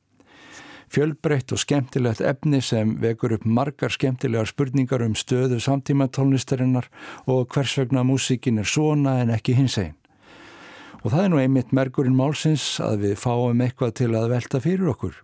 Fjölbreytt 0.86 1.50
og 1.50 1.58
skemmtilegt 1.58 2.22
efni 2.22 2.62
sem 2.62 2.94
vekur 3.02 3.34
upp 3.34 3.50
margar 3.58 3.90
skemmtilegar 3.90 4.46
spurningar 4.46 5.02
um 5.02 5.18
stöðu 5.18 5.58
samtíma 5.58 6.06
tónlistarinnar 6.14 6.86
og 7.26 7.50
hvers 7.50 7.74
vegna 7.80 8.06
músikin 8.06 8.62
er 8.62 8.70
svona 8.70 9.18
en 9.24 9.34
ekki 9.34 9.58
hins 9.58 9.80
einn. 9.82 9.96
Og 11.06 11.12
það 11.12 11.22
er 11.22 11.28
nú 11.30 11.38
einmitt 11.38 11.68
merkurinn 11.70 12.16
málsins 12.18 12.64
að 12.82 13.04
við 13.04 13.12
fáum 13.22 13.60
eitthvað 13.62 13.92
til 14.00 14.08
að 14.18 14.32
velta 14.32 14.58
fyrir 14.64 14.88
okkur. 14.90 15.20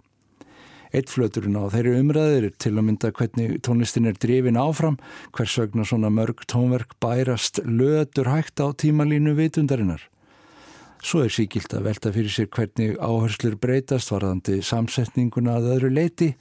Eitt 0.95 1.11
flöturinn 1.11 1.59
á 1.59 1.67
þeirri 1.73 1.97
umræðir 1.99 2.47
er 2.47 2.55
til 2.63 2.77
að 2.77 2.87
mynda 2.87 3.11
hvernig 3.19 3.57
tónlistin 3.67 4.07
er 4.07 4.21
drifin 4.23 4.61
áfram, 4.63 5.01
hvers 5.35 5.57
vegna 5.59 5.83
svona 5.89 6.13
mörg 6.15 6.47
tónverk 6.47 6.95
bærast 7.03 7.59
lötur 7.67 8.31
hægt 8.31 8.63
á 8.63 8.71
tímalínu 8.71 9.35
vitundarinnar. 9.35 10.07
Svo 11.03 11.25
er 11.27 11.35
síkilt 11.35 11.75
að 11.75 11.89
velta 11.89 12.15
fyrir 12.15 12.31
sér 12.31 12.51
hvernig 12.55 12.95
áherslur 13.03 13.59
breytast 13.59 14.15
varðandi 14.15 14.63
samsetninguna 14.63 15.59
að 15.59 15.71
öðru 15.75 15.95
leiti, 15.99 16.33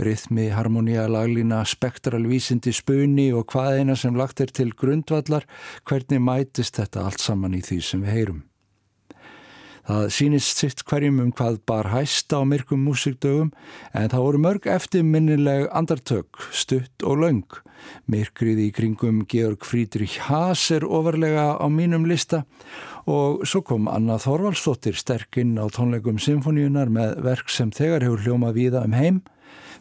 rithmi, 0.00 0.48
harmoníja, 0.48 1.04
laglína, 1.12 1.60
spektralvísindi, 1.68 2.72
spunni 2.72 3.34
og 3.36 3.50
hvað 3.52 3.82
eina 3.82 4.00
sem 4.00 4.16
lagt 4.16 4.40
er 4.40 4.48
til 4.48 4.72
grundvallar, 4.72 5.44
hvernig 5.84 6.24
mætist 6.24 6.80
þetta 6.80 7.04
allt 7.04 7.20
saman 7.20 7.60
í 7.60 7.66
því 7.68 7.84
sem 7.84 8.08
við 8.08 8.16
heyrum. 8.16 8.47
Það 9.88 10.10
sýnist 10.12 10.58
sitt 10.60 10.82
hverjum 10.84 11.22
um 11.22 11.28
hvað 11.32 11.62
bar 11.64 11.86
hæsta 11.88 12.36
á 12.36 12.44
myrkum 12.44 12.82
músikdögum 12.84 13.54
en 13.96 14.10
það 14.12 14.24
voru 14.26 14.40
mörg 14.44 14.66
eftirminnileg 14.68 15.64
andartök, 15.72 16.42
stutt 16.52 17.04
og 17.08 17.22
laung. 17.22 17.56
Myrkrið 18.04 18.60
í 18.66 18.68
kringum 18.76 19.22
Georg 19.32 19.64
Friedrich 19.64 20.18
Haas 20.26 20.66
er 20.76 20.84
ofarlega 20.84 21.54
á 21.56 21.66
mínum 21.72 22.04
lista 22.04 22.42
og 23.08 23.46
svo 23.48 23.62
kom 23.64 23.88
Anna 23.88 24.18
Þorvaldsdóttir 24.20 24.98
sterkinn 25.00 25.56
á 25.56 25.64
tónleikum 25.72 26.20
symfóníunar 26.20 26.92
með 26.92 27.22
verk 27.24 27.48
sem 27.48 27.72
þegar 27.72 28.04
hefur 28.04 28.26
hljómað 28.26 28.58
víða 28.60 28.84
um 28.84 28.96
heim. 28.98 29.22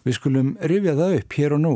Við 0.07 0.21
skulum 0.21 0.53
rifja 0.63 0.95
það 0.95 1.17
upp 1.17 1.35
hér 1.35 1.57
og 1.57 1.63
nú. 1.65 1.73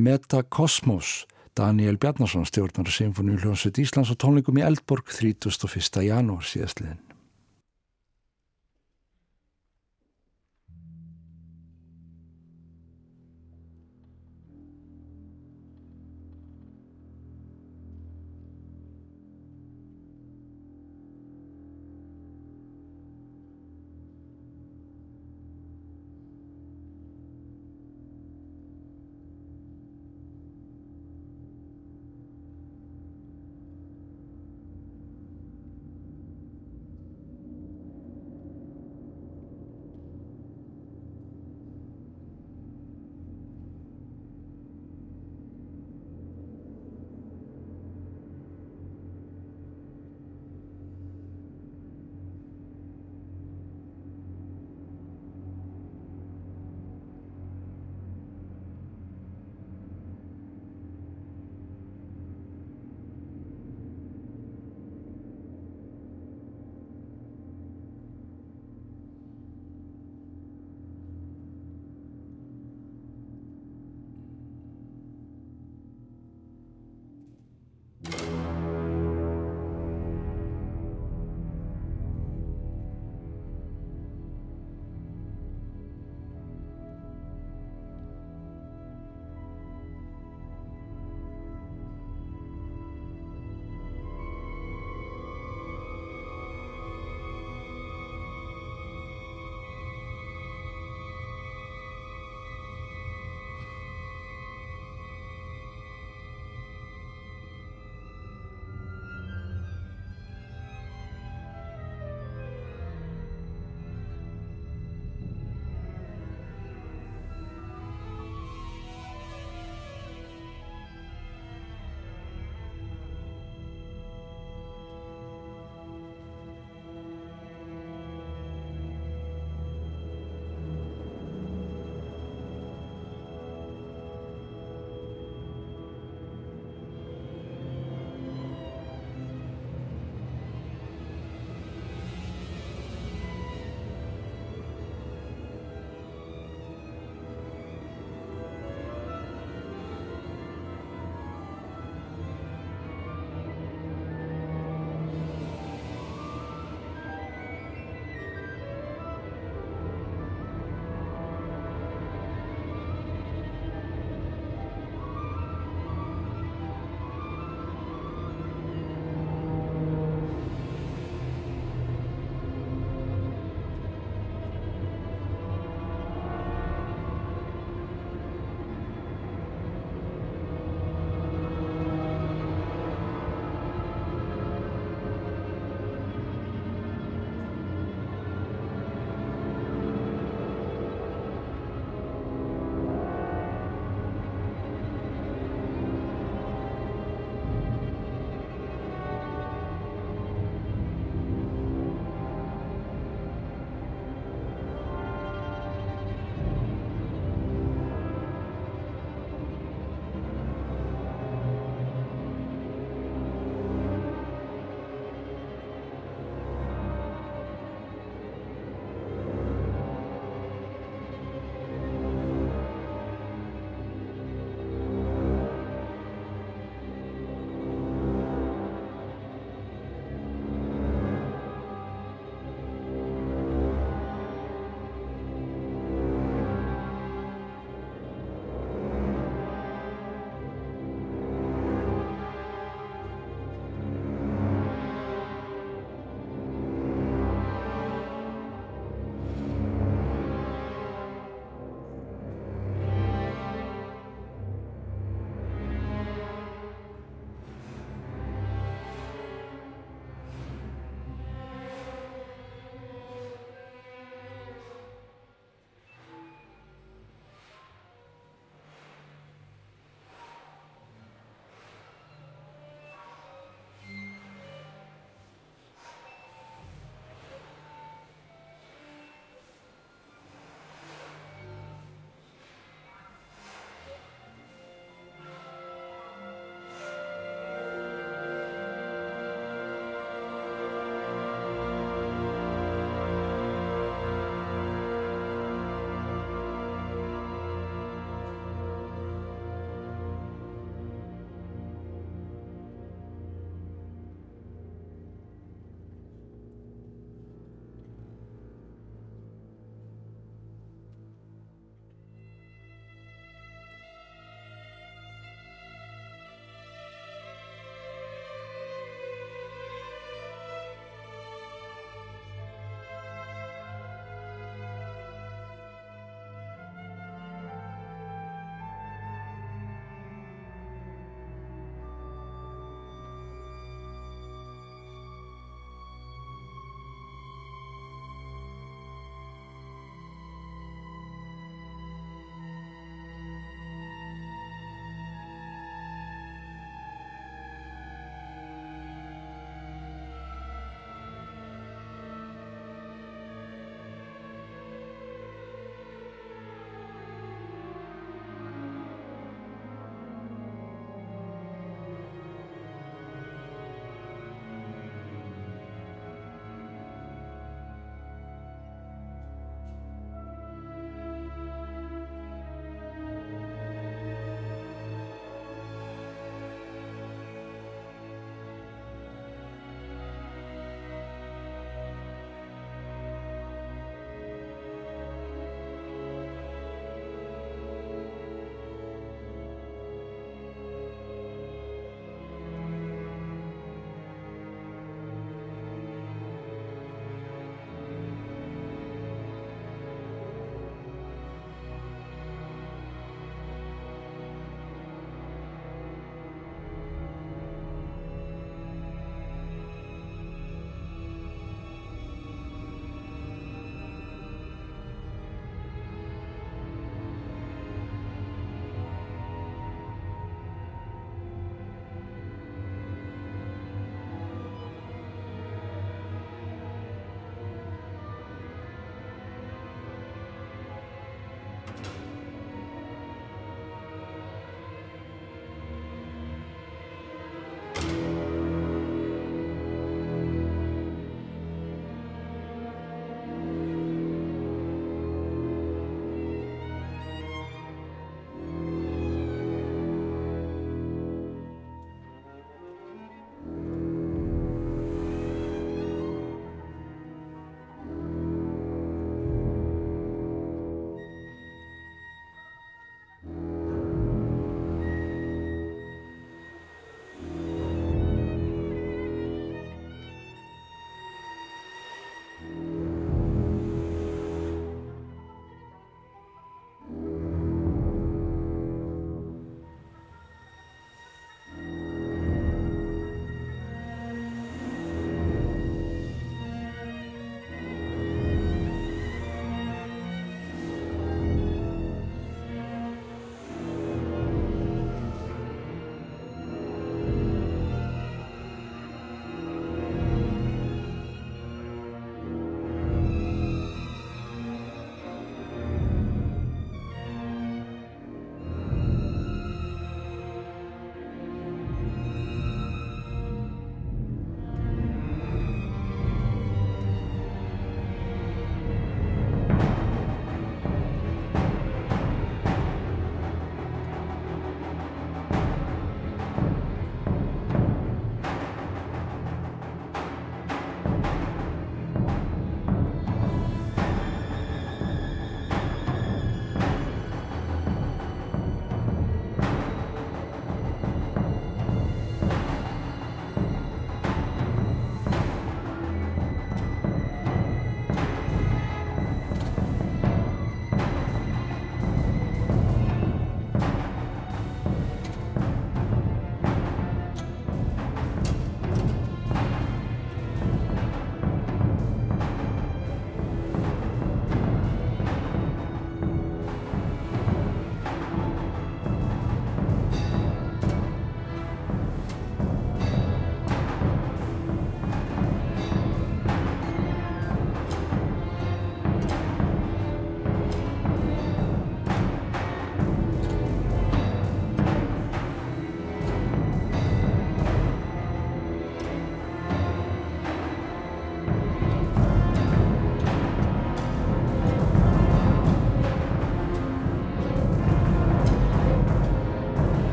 Metakosmos. 0.00 1.26
Daniel 1.56 2.00
Bjarnason 2.00 2.48
stjórnar 2.48 2.88
Symfóníu 2.92 3.36
hljómsveit 3.40 3.80
Íslands 3.84 4.12
og 4.12 4.20
tónleikum 4.24 4.60
í 4.60 4.64
Eldborg 4.64 5.12
31. 5.12 6.04
janúar 6.08 6.48
síðastliðin. 6.48 7.05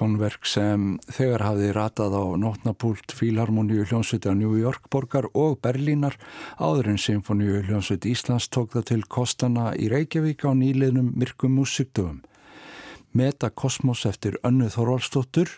Tónverk 0.00 0.48
sem 0.48 0.94
þegar 1.12 1.44
hafði 1.44 1.70
ratað 1.76 2.14
á 2.16 2.24
nótnapúlt 2.40 3.12
Fílharmoníu 3.12 3.84
hljónsviti 3.84 4.32
á 4.32 4.34
New 4.34 4.56
York 4.56 4.88
borgar 4.92 5.28
og 5.36 5.58
Berlínar 5.60 6.16
áður 6.56 6.94
en 6.94 7.00
Sinfoníu 7.00 7.60
hljónsviti 7.68 8.14
Íslands 8.14 8.48
tók 8.48 8.72
það 8.72 8.86
til 8.90 9.00
kostana 9.12 9.70
í 9.76 9.90
Reykjavík 9.92 10.46
á 10.48 10.56
nýliðnum 10.56 11.12
myrkum 11.20 11.58
músikdöfum. 11.60 12.22
Meta 13.12 13.50
Kosmos 13.50 14.06
eftir 14.08 14.38
Önnu 14.46 14.70
Þorvaldsdóttur 14.72 15.52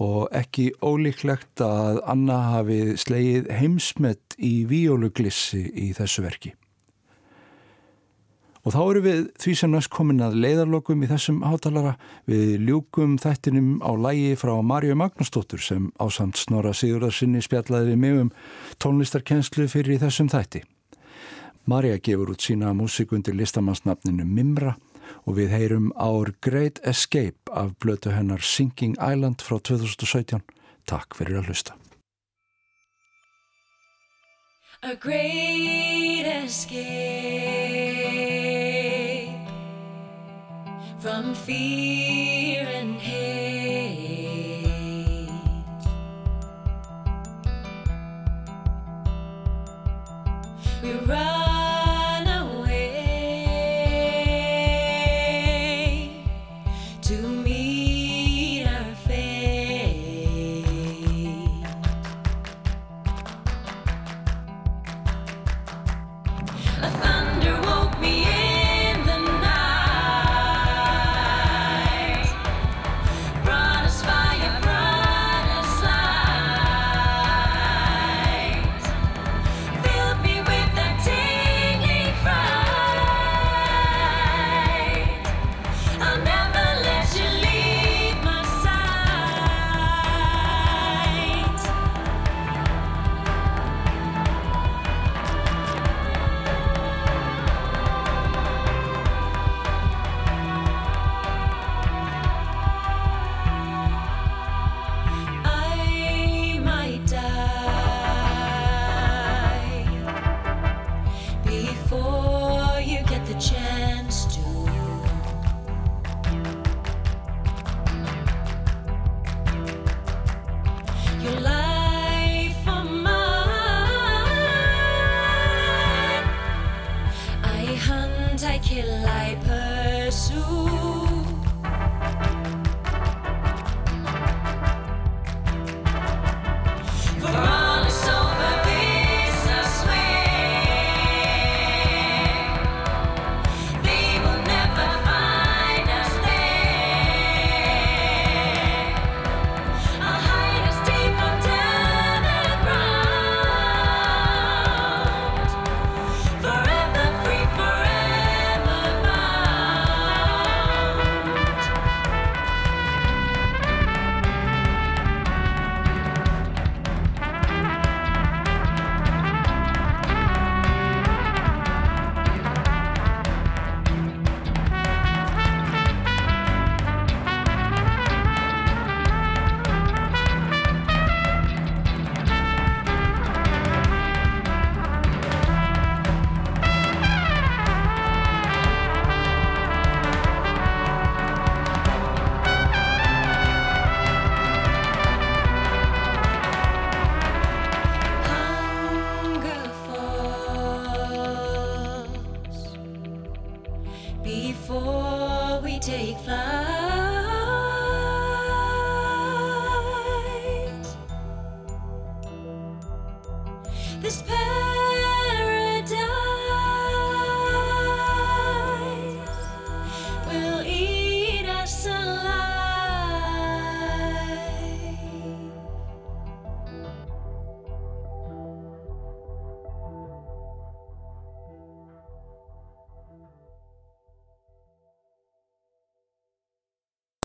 og 0.00 0.30
ekki 0.34 0.70
ólíklegt 0.82 1.62
að 1.62 2.00
Anna 2.08 2.40
hafi 2.56 2.96
slegið 2.98 3.52
heimsmet 3.54 4.38
í 4.38 4.64
víóluglissi 4.66 5.62
í 5.68 5.92
þessu 5.94 6.26
verki. 6.26 6.56
Og 8.60 8.74
þá 8.74 8.80
eru 8.82 9.00
við 9.04 9.20
því 9.40 9.52
sem 9.56 9.70
næst 9.72 9.88
komin 9.92 10.20
að 10.20 10.36
leiðarlokum 10.42 11.00
í 11.04 11.08
þessum 11.08 11.38
hátalara 11.48 11.94
við 12.28 12.58
ljúkum 12.66 13.14
þættinum 13.20 13.78
á 13.80 13.92
lægi 13.96 14.34
frá 14.36 14.52
Marju 14.60 14.96
Magnúsdóttur 15.00 15.62
sem 15.64 15.86
ásamt 15.96 16.36
Snorra 16.36 16.74
Sigurðarsinni 16.76 17.40
spjallaði 17.40 17.94
við 17.94 18.02
mig 18.02 18.20
um 18.26 18.30
tónlistarkenslu 18.76 19.64
fyrir 19.72 20.02
þessum 20.02 20.28
þætti. 20.28 20.60
Marja 21.64 21.96
gefur 22.04 22.34
út 22.34 22.44
sína 22.44 22.74
músik 22.76 23.14
undir 23.16 23.36
listamannsnafninu 23.38 24.28
Mimra 24.28 24.76
og 25.24 25.38
við 25.40 25.54
heyrum 25.56 25.90
Our 25.96 26.34
Great 26.44 26.82
Escape 26.84 27.52
af 27.56 27.72
blötu 27.80 28.12
hennar 28.12 28.44
Sinking 28.44 28.96
Island 29.00 29.40
frá 29.40 29.56
2017. 29.56 30.44
Takk 30.84 31.16
fyrir 31.16 31.40
að 31.40 31.48
hlusta. 31.48 31.76
A 34.82 34.94
great 34.96 36.24
escape 36.24 37.59
from 41.00 41.34
fear 41.34 42.68
and 42.68 43.00
hate. 43.00 44.20
We 50.82 50.92
run 50.92 51.39